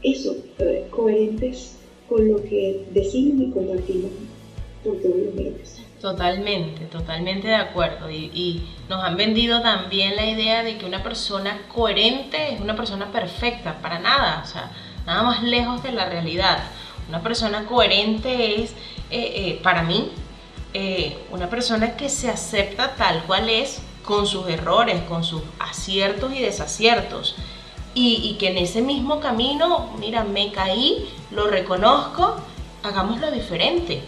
eso, 0.02 0.36
eh, 0.60 0.84
coherentes 0.90 1.78
con 2.08 2.28
lo 2.28 2.42
que 2.44 2.82
decimos 2.94 3.48
y 3.48 3.50
compartimos 3.50 4.10
por 4.84 4.96
todos 5.00 5.16
los 5.16 5.34
medios. 5.34 5.87
Totalmente, 6.00 6.84
totalmente 6.86 7.48
de 7.48 7.56
acuerdo. 7.56 8.10
Y, 8.10 8.68
nos 8.88 9.04
han 9.04 9.16
vendido 9.16 9.60
también 9.60 10.16
la 10.16 10.24
idea 10.24 10.62
de 10.62 10.78
que 10.78 10.86
una 10.86 11.02
persona 11.02 11.60
coherente 11.74 12.54
es 12.54 12.60
una 12.60 12.74
persona 12.74 13.12
perfecta, 13.12 13.74
para 13.82 13.98
nada, 13.98 14.42
o 14.42 14.46
sea, 14.46 14.70
nada 15.04 15.22
más 15.24 15.42
lejos 15.42 15.82
de 15.82 15.92
la 15.92 16.06
realidad. 16.06 16.62
Una 17.08 17.20
persona 17.20 17.66
coherente 17.66 18.62
es, 18.62 18.70
eh, 19.10 19.32
eh, 19.34 19.60
para 19.62 19.82
mí, 19.82 20.10
eh, 20.72 21.18
una 21.30 21.50
persona 21.50 21.96
que 21.96 22.08
se 22.08 22.30
acepta 22.30 22.94
tal 22.94 23.24
cual 23.24 23.50
es, 23.50 23.82
con 24.04 24.26
sus 24.26 24.48
errores, 24.48 25.02
con 25.02 25.22
sus 25.22 25.42
aciertos 25.58 26.32
y 26.32 26.40
desaciertos. 26.40 27.36
Y, 27.94 28.20
y 28.22 28.38
que 28.38 28.48
en 28.48 28.58
ese 28.58 28.80
mismo 28.80 29.20
camino, 29.20 29.90
mira, 29.98 30.24
me 30.24 30.50
caí, 30.52 31.10
lo 31.30 31.48
reconozco, 31.48 32.36
hagámoslo 32.82 33.30
diferente 33.30 34.02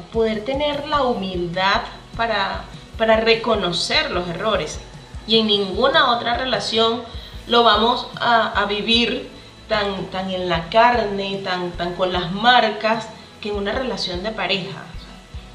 poder 0.00 0.44
tener 0.44 0.86
la 0.86 1.02
humildad 1.02 1.82
para, 2.16 2.64
para 2.98 3.16
reconocer 3.16 4.10
los 4.10 4.28
errores. 4.28 4.80
Y 5.26 5.38
en 5.38 5.46
ninguna 5.46 6.12
otra 6.12 6.36
relación 6.36 7.02
lo 7.46 7.62
vamos 7.62 8.06
a, 8.20 8.64
vivir 8.66 9.30
tan, 9.68 10.06
tan 10.06 10.30
en 10.30 10.48
la 10.48 10.68
carne, 10.68 11.40
tan, 11.44 11.72
tan 11.72 11.94
con 11.94 12.12
las 12.12 12.32
marcas, 12.32 13.08
que 13.40 13.50
en 13.50 13.56
una 13.56 13.72
relación 13.72 14.22
de 14.22 14.30
pareja. 14.30 14.82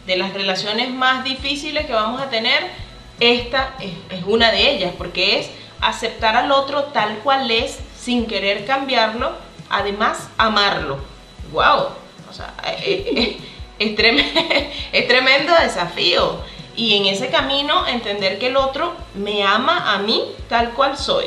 De 0.06 0.16
las 0.18 0.34
relaciones 0.34 0.92
más 0.92 1.24
difíciles 1.24 1.86
que 1.86 1.94
vamos 1.94 2.22
a 2.22 2.30
tener, 2.30 2.72
esta 3.20 3.76
es, 3.80 3.94
es 4.10 4.24
una 4.26 4.52
de 4.52 4.72
ellas, 4.72 4.94
porque 4.98 5.40
es 5.40 5.52
aceptar 5.82 6.36
al 6.36 6.52
otro 6.52 6.86
tal 6.86 7.20
cual 7.20 7.50
es, 7.52 7.80
sin 7.98 8.26
querer 8.26 8.66
cambiarlo, 8.66 9.34
además 9.70 10.30
amarlo. 10.38 11.00
¡Wow! 11.52 11.90
O 12.30 12.34
sea, 12.34 12.54
eh, 12.66 13.04
eh, 13.16 13.38
es, 14.92 15.08
tremendo 15.08 15.54
desafío. 15.62 16.38
Y 16.76 16.96
en 16.98 17.08
ese 17.08 17.30
camino 17.30 17.88
entender 17.88 18.40
que 18.40 18.48
el 18.48 18.58
otro 18.58 18.94
me 19.14 19.44
ama 19.44 19.94
a 19.94 20.00
mí 20.00 20.24
tal 20.48 20.72
cual 20.72 20.98
soy. 20.98 21.26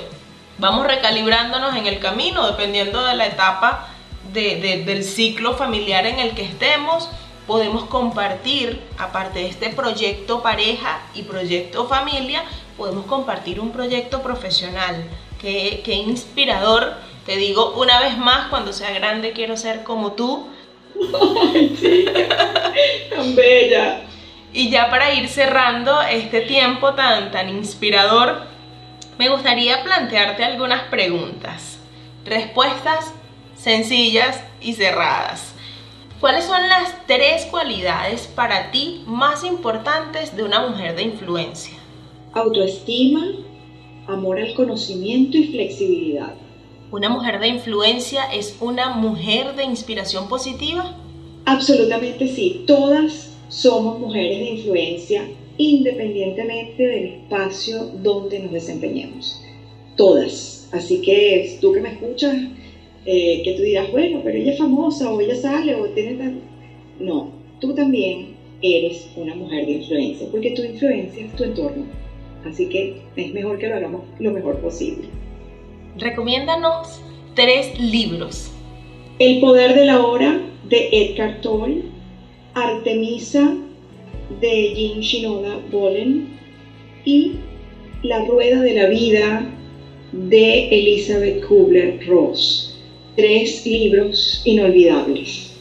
Vamos 0.58 0.86
recalibrándonos 0.86 1.74
en 1.76 1.86
el 1.86 1.98
camino 1.98 2.46
dependiendo 2.46 3.04
de 3.04 3.14
la 3.14 3.26
etapa 3.26 3.88
del 4.32 5.04
ciclo 5.04 5.54
familiar 5.54 6.06
en 6.06 6.18
el 6.18 6.34
que 6.34 6.44
estemos. 6.44 7.10
Podemos 7.46 7.84
compartir, 7.84 8.82
aparte 8.98 9.40
de 9.40 9.48
este 9.48 9.70
proyecto 9.70 10.42
pareja 10.42 11.00
y 11.14 11.22
proyecto 11.22 11.88
familia, 11.88 12.44
podemos 12.76 13.06
compartir 13.06 13.60
un 13.60 13.72
proyecto 13.72 14.22
profesional. 14.22 15.04
que, 15.40 15.82
que 15.84 15.94
inspirador 15.94 16.94
Te 17.26 17.36
digo 17.36 17.72
una 17.72 17.98
vez 18.00 18.16
más, 18.16 18.48
cuando 18.48 18.72
sea 18.72 18.90
grande 18.90 19.32
quiero 19.32 19.56
ser 19.56 19.82
como 19.82 20.12
tú. 20.12 20.51
Ay, 21.54 21.76
chica, 21.78 22.72
tan 23.10 23.34
bella. 23.34 24.02
Y 24.52 24.70
ya 24.70 24.90
para 24.90 25.14
ir 25.14 25.28
cerrando 25.28 26.02
este 26.02 26.42
tiempo 26.42 26.94
tan, 26.94 27.30
tan 27.30 27.48
inspirador, 27.48 28.42
me 29.18 29.28
gustaría 29.28 29.82
plantearte 29.82 30.44
algunas 30.44 30.82
preguntas. 30.84 31.78
Respuestas 32.24 33.12
sencillas 33.56 34.42
y 34.60 34.74
cerradas. 34.74 35.54
¿Cuáles 36.20 36.44
son 36.44 36.68
las 36.68 37.06
tres 37.06 37.46
cualidades 37.46 38.26
para 38.28 38.70
ti 38.70 39.02
más 39.06 39.42
importantes 39.44 40.36
de 40.36 40.44
una 40.44 40.66
mujer 40.66 40.94
de 40.94 41.02
influencia? 41.02 41.76
Autoestima, 42.32 43.24
amor 44.06 44.38
al 44.38 44.54
conocimiento 44.54 45.36
y 45.36 45.48
flexibilidad. 45.48 46.34
¿Una 46.92 47.08
mujer 47.08 47.40
de 47.40 47.48
influencia 47.48 48.24
es 48.30 48.54
una 48.60 48.90
mujer 48.90 49.56
de 49.56 49.64
inspiración 49.64 50.28
positiva? 50.28 50.94
Absolutamente 51.46 52.28
sí. 52.28 52.64
Todas 52.66 53.34
somos 53.48 53.98
mujeres 53.98 54.40
de 54.40 54.50
influencia 54.50 55.26
independientemente 55.56 56.82
del 56.86 57.04
espacio 57.06 57.84
donde 58.02 58.40
nos 58.40 58.52
desempeñemos. 58.52 59.42
Todas. 59.96 60.68
Así 60.70 61.00
que 61.00 61.56
tú 61.62 61.72
que 61.72 61.80
me 61.80 61.92
escuchas, 61.92 62.36
eh, 63.06 63.40
que 63.42 63.54
tú 63.54 63.62
dirás, 63.62 63.90
bueno, 63.90 64.20
pero 64.22 64.36
ella 64.36 64.52
es 64.52 64.58
famosa 64.58 65.10
o 65.10 65.18
ella 65.18 65.36
sale 65.36 65.74
o 65.76 65.86
tiene 65.86 66.12
tan... 66.16 66.40
No, 67.00 67.30
tú 67.58 67.74
también 67.74 68.36
eres 68.60 69.08
una 69.16 69.34
mujer 69.34 69.64
de 69.64 69.72
influencia, 69.72 70.28
porque 70.30 70.50
tu 70.50 70.62
influencia 70.62 71.24
es 71.24 71.34
tu 71.36 71.44
entorno. 71.44 71.86
Así 72.44 72.66
que 72.68 73.00
es 73.16 73.32
mejor 73.32 73.58
que 73.58 73.68
lo 73.68 73.76
hagamos 73.76 74.02
lo 74.18 74.30
mejor 74.30 74.58
posible. 74.58 75.21
Recomiéndanos 75.96 77.00
tres 77.34 77.78
libros. 77.78 78.50
El 79.18 79.40
poder 79.40 79.74
de 79.74 79.84
la 79.84 80.00
hora 80.00 80.40
de 80.64 80.88
Edgar 80.90 81.42
Tolle, 81.42 81.82
Artemisa 82.54 83.54
de 84.40 84.74
Jean 84.74 85.00
Shinoda 85.00 85.58
Bolen 85.70 86.38
y 87.04 87.32
La 88.02 88.24
rueda 88.24 88.62
de 88.62 88.74
la 88.74 88.88
vida 88.88 89.44
de 90.12 90.68
Elizabeth 90.70 91.46
Kubler-Ross. 91.46 92.80
Tres 93.14 93.66
libros 93.66 94.40
inolvidables. 94.46 95.52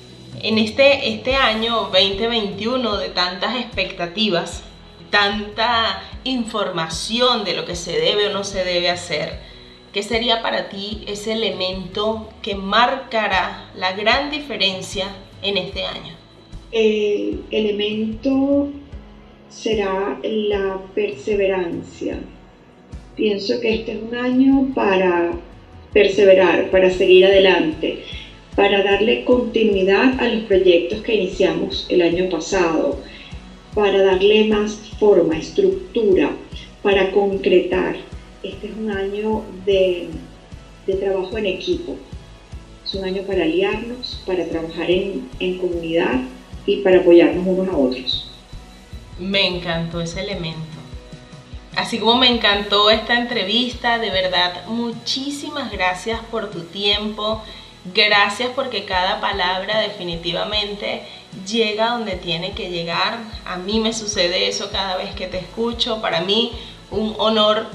En 0.42 0.58
este, 0.58 1.10
este 1.10 1.36
año 1.36 1.90
2021 1.92 2.98
de 2.98 3.10
tantas 3.10 3.60
expectativas, 3.60 4.64
tanta 5.10 6.02
información 6.24 7.44
de 7.44 7.54
lo 7.54 7.66
que 7.66 7.76
se 7.76 8.00
debe 8.00 8.28
o 8.28 8.34
no 8.34 8.46
se 8.46 8.64
debe 8.64 8.90
hacer, 8.90 9.51
¿qué 9.94 10.04
sería 10.04 10.42
para 10.42 10.70
ti 10.70 11.04
ese 11.08 11.34
elemento 11.34 12.30
que 12.42 12.56
marcará 12.56 13.70
la 13.76 13.94
gran 13.94 14.32
diferencia 14.32 15.08
en 15.42 15.58
este 15.58 15.84
año? 15.84 16.14
El 16.72 17.44
elemento 17.52 18.70
será 19.50 20.18
la 20.24 20.82
perseverancia. 20.96 22.20
Pienso 23.16 23.60
que 23.60 23.76
este 23.76 23.92
es 23.94 24.00
un 24.02 24.16
año 24.16 24.72
para 24.74 25.34
perseverar, 25.92 26.72
para 26.72 26.90
seguir 26.90 27.26
adelante, 27.26 28.04
para 28.56 28.84
darle 28.84 29.26
continuidad 29.26 30.20
a 30.20 30.30
los 30.30 30.44
proyectos 30.46 31.02
que 31.02 31.16
iniciamos 31.16 31.86
el 31.90 32.02
año 32.02 32.30
pasado, 32.30 33.00
para 33.76 34.02
darle 34.04 34.46
más 34.46 34.76
forma, 34.98 35.38
estructura, 35.38 36.32
para 36.82 37.12
concretar. 37.12 37.98
Este 38.44 38.68
es 38.68 38.74
un 38.76 38.90
año 38.90 39.44
de, 39.66 40.10
trabajo 41.00 41.38
en 41.38 41.46
equipo. 41.46 41.96
Es 42.84 42.96
un 42.96 43.06
año 43.06 43.22
para 43.24 43.44
aliarnos, 43.44 44.22
para 44.26 44.46
trabajar 44.46 44.90
en, 44.90 45.30
en 45.40 45.58
comunidad 45.60 46.22
y 46.66 46.78
para 46.78 47.00
apoyarnos 47.00 47.46
unos 47.46 47.68
a 47.70 47.78
otros. 47.78 48.32
Me 49.20 49.48
encantó 49.48 50.02
ese 50.02 50.22
elemento. 50.22 50.60
Así 51.76 52.00
como 52.00 52.16
me 52.16 52.28
encantó 52.28 52.90
esta 52.90 53.18
entrevista, 53.18 54.00
de 54.00 54.10
verdad, 54.10 54.66
muchísimas 54.68 55.72
gracias 55.72 56.20
por 56.32 56.50
tu 56.50 56.62
tiempo. 56.62 57.42
Gracias 57.94 58.50
porque 58.56 58.86
cada 58.86 59.22
palabra 59.22 59.80
definitivamente 59.80 61.04
llega 61.48 61.92
donde 61.92 62.16
tiene 62.16 62.54
que 62.54 62.70
llegar. 62.70 63.20
A 63.46 63.58
mí 63.58 63.80
me 63.80 63.94
sucede 63.94 64.48
eso 64.48 64.70
cada 64.72 64.98
vez 64.98 65.16
que 65.16 65.28
te 65.28 65.38
escucho. 65.38 66.02
Para 66.02 66.22
mí 66.22 66.52
un 66.92 67.16
honor 67.18 67.68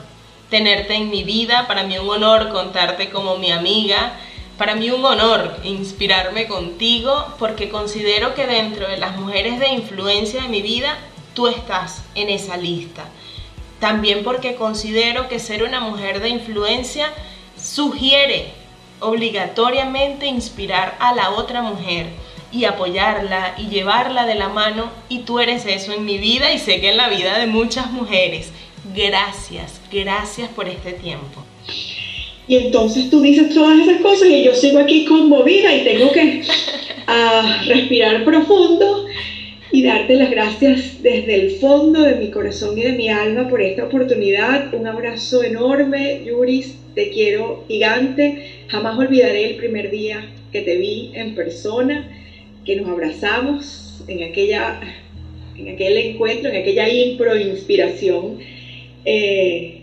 tenerte 0.51 0.95
en 0.95 1.11
mi 1.11 1.25
vida, 1.25 1.67
para 1.67 1.83
mí 1.83 1.99
un 1.99 2.09
honor 2.09 2.51
contarte 2.51 3.11
como 3.11 3.37
mi 3.37 3.51
amiga. 3.51 4.13
Para 4.59 4.75
mí 4.75 4.91
un 4.91 5.05
honor 5.05 5.55
inspirarme 5.65 6.47
contigo 6.47 7.27
porque 7.39 7.69
considero 7.69 8.35
que 8.35 8.47
dentro 8.47 8.89
de 8.89 8.97
las 8.97 9.17
mujeres 9.19 9.61
de 9.61 9.69
influencia 9.69 10.43
de 10.43 10.49
mi 10.49 10.63
vida, 10.63 10.97
tú 11.35 11.47
estás 11.47 12.03
en 12.15 12.31
esa 12.31 12.57
lista. 12.57 13.05
También 13.81 14.25
porque 14.25 14.55
considero 14.55 15.29
que 15.29 15.39
ser 15.39 15.63
una 15.63 15.81
mujer 15.81 16.21
de 16.21 16.31
influencia 16.31 17.13
sugiere 17.61 18.53
obligatoriamente 19.01 20.27
inspirar 20.27 20.97
a 21.01 21.15
la 21.15 21.31
otra 21.31 21.61
mujer 21.61 22.07
y 22.51 22.65
apoyarla 22.65 23.55
y 23.59 23.69
llevarla 23.69 24.25
de 24.25 24.37
la 24.37 24.49
mano 24.49 24.91
y 25.11 25.21
tú 25.21 25.41
eres 25.41 25.67
eso 25.67 25.93
en 25.93 26.07
mi 26.07 26.17
vida 26.17 26.53
y 26.53 26.59
sé 26.59 26.81
que 26.81 26.91
en 26.91 26.97
la 26.97 27.09
vida 27.09 27.39
de 27.39 27.47
muchas 27.47 27.91
mujeres. 27.91 28.53
Gracias, 28.95 29.81
gracias 30.01 30.49
por 30.51 30.69
este 30.69 30.93
tiempo. 30.93 31.45
Y 32.49 32.57
entonces 32.57 33.11
tú 33.11 33.21
dices 33.21 33.53
todas 33.53 33.81
esas 33.81 34.01
cosas 34.01 34.29
y 34.29 34.45
yo 34.45 34.55
sigo 34.55 34.79
aquí 34.79 35.05
conmovida 35.05 35.75
y 35.75 35.85
tengo 35.85 36.13
que 36.13 36.43
ah, 37.07 37.63
respirar 37.67 38.25
profundo 38.25 39.07
y 39.73 39.83
darte 39.83 40.15
las 40.15 40.31
gracias 40.31 41.03
desde 41.03 41.35
el 41.35 41.51
fondo 41.53 42.03
de 42.03 42.15
mi 42.15 42.31
corazón 42.31 42.79
y 42.79 42.83
de 42.83 42.93
mi 42.93 43.09
alma 43.09 43.49
por 43.49 43.61
esta 43.61 43.85
oportunidad. 43.85 44.73
Un 44.73 44.87
abrazo 44.87 45.43
enorme, 45.43 46.23
Yuris, 46.25 46.77
te 46.95 47.11
quiero 47.11 47.65
gigante. 47.67 48.65
Jamás 48.69 48.97
olvidaré 48.97 49.51
el 49.51 49.57
primer 49.57 49.91
día 49.91 50.25
que 50.53 50.61
te 50.61 50.77
vi 50.77 51.11
en 51.15 51.35
persona, 51.35 52.09
que 52.65 52.77
nos 52.77 52.89
abrazamos 52.89 54.05
en, 54.07 54.23
aquella, 54.23 54.81
en 55.59 55.69
aquel 55.69 55.97
encuentro, 55.97 56.51
en 56.51 56.63
aquella 56.63 56.89
impro 56.89 57.37
inspiración. 57.37 58.39
Eh, 59.05 59.76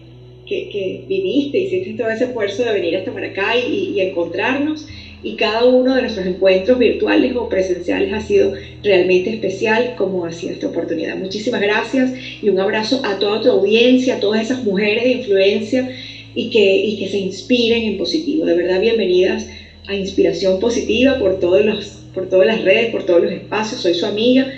que, 0.71 1.03
viniste, 1.07 1.59
hiciste 1.59 1.93
todo 1.93 2.09
ese 2.09 2.25
esfuerzo 2.25 2.63
de 2.63 2.73
venir 2.73 2.95
hasta 2.95 3.11
Maracay 3.11 3.61
y, 3.61 3.97
y 3.97 4.01
encontrarnos 4.01 4.85
y 5.23 5.35
cada 5.35 5.65
uno 5.65 5.95
de 5.95 6.01
nuestros 6.01 6.25
encuentros 6.25 6.77
virtuales 6.77 7.33
o 7.35 7.47
presenciales 7.47 8.11
ha 8.11 8.19
sido 8.19 8.53
realmente 8.83 9.29
especial 9.29 9.95
como 9.95 10.25
ha 10.25 10.33
sido 10.33 10.51
esta 10.51 10.67
oportunidad. 10.67 11.15
Muchísimas 11.15 11.61
gracias 11.61 12.11
y 12.41 12.49
un 12.49 12.59
abrazo 12.59 13.01
a 13.05 13.17
toda 13.19 13.41
tu 13.41 13.49
audiencia, 13.49 14.15
a 14.15 14.19
todas 14.19 14.41
esas 14.41 14.63
mujeres 14.63 15.05
de 15.05 15.11
influencia 15.11 15.89
y 16.35 16.49
que, 16.49 16.75
y 16.75 16.97
que 16.97 17.07
se 17.07 17.17
inspiren 17.17 17.83
en 17.83 17.97
positivo. 17.97 18.45
De 18.45 18.53
verdad, 18.53 18.81
bienvenidas 18.81 19.47
a 19.87 19.95
Inspiración 19.95 20.59
Positiva 20.59 21.17
por, 21.17 21.39
todos 21.39 21.63
los, 21.63 21.85
por 22.13 22.27
todas 22.27 22.45
las 22.45 22.61
redes, 22.61 22.91
por 22.91 23.05
todos 23.05 23.21
los 23.21 23.31
espacios. 23.31 23.79
Soy 23.79 23.93
su 23.93 24.05
amiga 24.05 24.51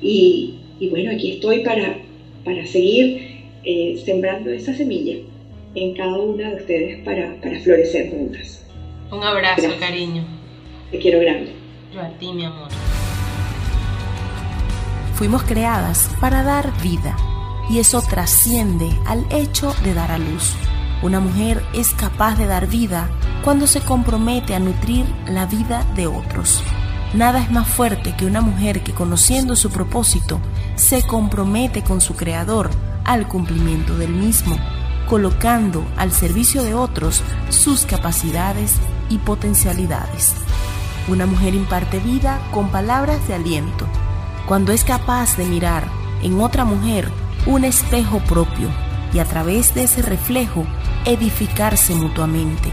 y, 0.00 0.54
y 0.78 0.86
bueno, 0.86 1.10
aquí 1.10 1.32
estoy 1.32 1.60
para, 1.60 1.98
para 2.44 2.64
seguir 2.66 3.18
eh, 3.64 3.96
sembrando 4.04 4.50
esa 4.50 4.72
semilla 4.72 5.16
en 5.74 5.96
cada 5.96 6.18
una 6.18 6.50
de 6.50 6.56
ustedes 6.56 7.04
para, 7.04 7.40
para 7.40 7.58
florecer 7.60 8.10
juntas. 8.10 8.64
Un 9.10 9.22
abrazo, 9.22 9.68
cariño. 9.78 10.24
Te 10.90 10.98
quiero 10.98 11.20
grande. 11.20 11.52
Yo 11.92 12.00
a 12.00 12.08
ti, 12.18 12.32
mi 12.32 12.44
amor. 12.44 12.68
Fuimos 15.14 15.42
creadas 15.44 16.10
para 16.20 16.42
dar 16.42 16.72
vida 16.82 17.16
y 17.70 17.78
eso 17.78 18.02
trasciende 18.02 18.90
al 19.06 19.24
hecho 19.30 19.74
de 19.84 19.94
dar 19.94 20.10
a 20.10 20.18
luz. 20.18 20.54
Una 21.02 21.20
mujer 21.20 21.62
es 21.74 21.94
capaz 21.94 22.36
de 22.36 22.46
dar 22.46 22.66
vida 22.66 23.08
cuando 23.44 23.66
se 23.66 23.80
compromete 23.80 24.54
a 24.54 24.60
nutrir 24.60 25.04
la 25.26 25.46
vida 25.46 25.84
de 25.96 26.06
otros. 26.06 26.62
Nada 27.14 27.42
es 27.42 27.50
más 27.50 27.68
fuerte 27.68 28.14
que 28.16 28.24
una 28.24 28.40
mujer 28.40 28.82
que 28.82 28.92
conociendo 28.92 29.54
su 29.54 29.70
propósito 29.70 30.40
se 30.76 31.02
compromete 31.06 31.82
con 31.82 32.00
su 32.00 32.14
creador 32.14 32.70
al 33.04 33.28
cumplimiento 33.28 33.98
del 33.98 34.10
mismo, 34.10 34.56
colocando 35.08 35.84
al 35.96 36.12
servicio 36.12 36.62
de 36.62 36.74
otros 36.74 37.22
sus 37.48 37.84
capacidades 37.84 38.76
y 39.08 39.18
potencialidades. 39.18 40.34
Una 41.08 41.26
mujer 41.26 41.54
imparte 41.54 41.98
vida 41.98 42.40
con 42.52 42.68
palabras 42.70 43.26
de 43.28 43.34
aliento, 43.34 43.86
cuando 44.46 44.72
es 44.72 44.84
capaz 44.84 45.36
de 45.36 45.44
mirar 45.46 45.84
en 46.22 46.40
otra 46.40 46.64
mujer 46.64 47.10
un 47.46 47.64
espejo 47.64 48.20
propio 48.20 48.68
y 49.12 49.18
a 49.18 49.24
través 49.24 49.74
de 49.74 49.84
ese 49.84 50.02
reflejo 50.02 50.64
edificarse 51.04 51.94
mutuamente. 51.94 52.72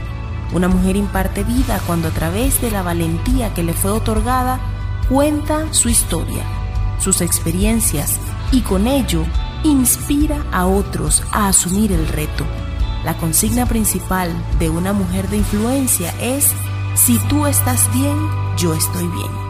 Una 0.53 0.67
mujer 0.67 0.95
imparte 0.95 1.43
vida 1.43 1.80
cuando 1.86 2.07
a 2.07 2.11
través 2.11 2.61
de 2.61 2.71
la 2.71 2.82
valentía 2.82 3.53
que 3.53 3.63
le 3.63 3.73
fue 3.73 3.91
otorgada 3.91 4.59
cuenta 5.09 5.73
su 5.73 5.89
historia, 5.89 6.43
sus 6.99 7.21
experiencias 7.21 8.19
y 8.51 8.61
con 8.61 8.88
ello 8.88 9.25
inspira 9.64 10.43
a 10.51 10.66
otros 10.66 11.24
a 11.32 11.47
asumir 11.47 11.91
el 11.91 12.07
reto. 12.07 12.45
La 13.03 13.18
consigna 13.18 13.66
principal 13.66 14.32
de 14.60 14.70
una 14.70 14.93
mujer 14.93 15.30
de 15.30 15.38
influencia 15.38 16.14
es, 16.20 16.51
si 16.95 17.18
tú 17.30 17.45
estás 17.45 17.91
bien, 17.93 18.18
yo 18.57 18.74
estoy 18.74 19.07
bien. 19.07 19.48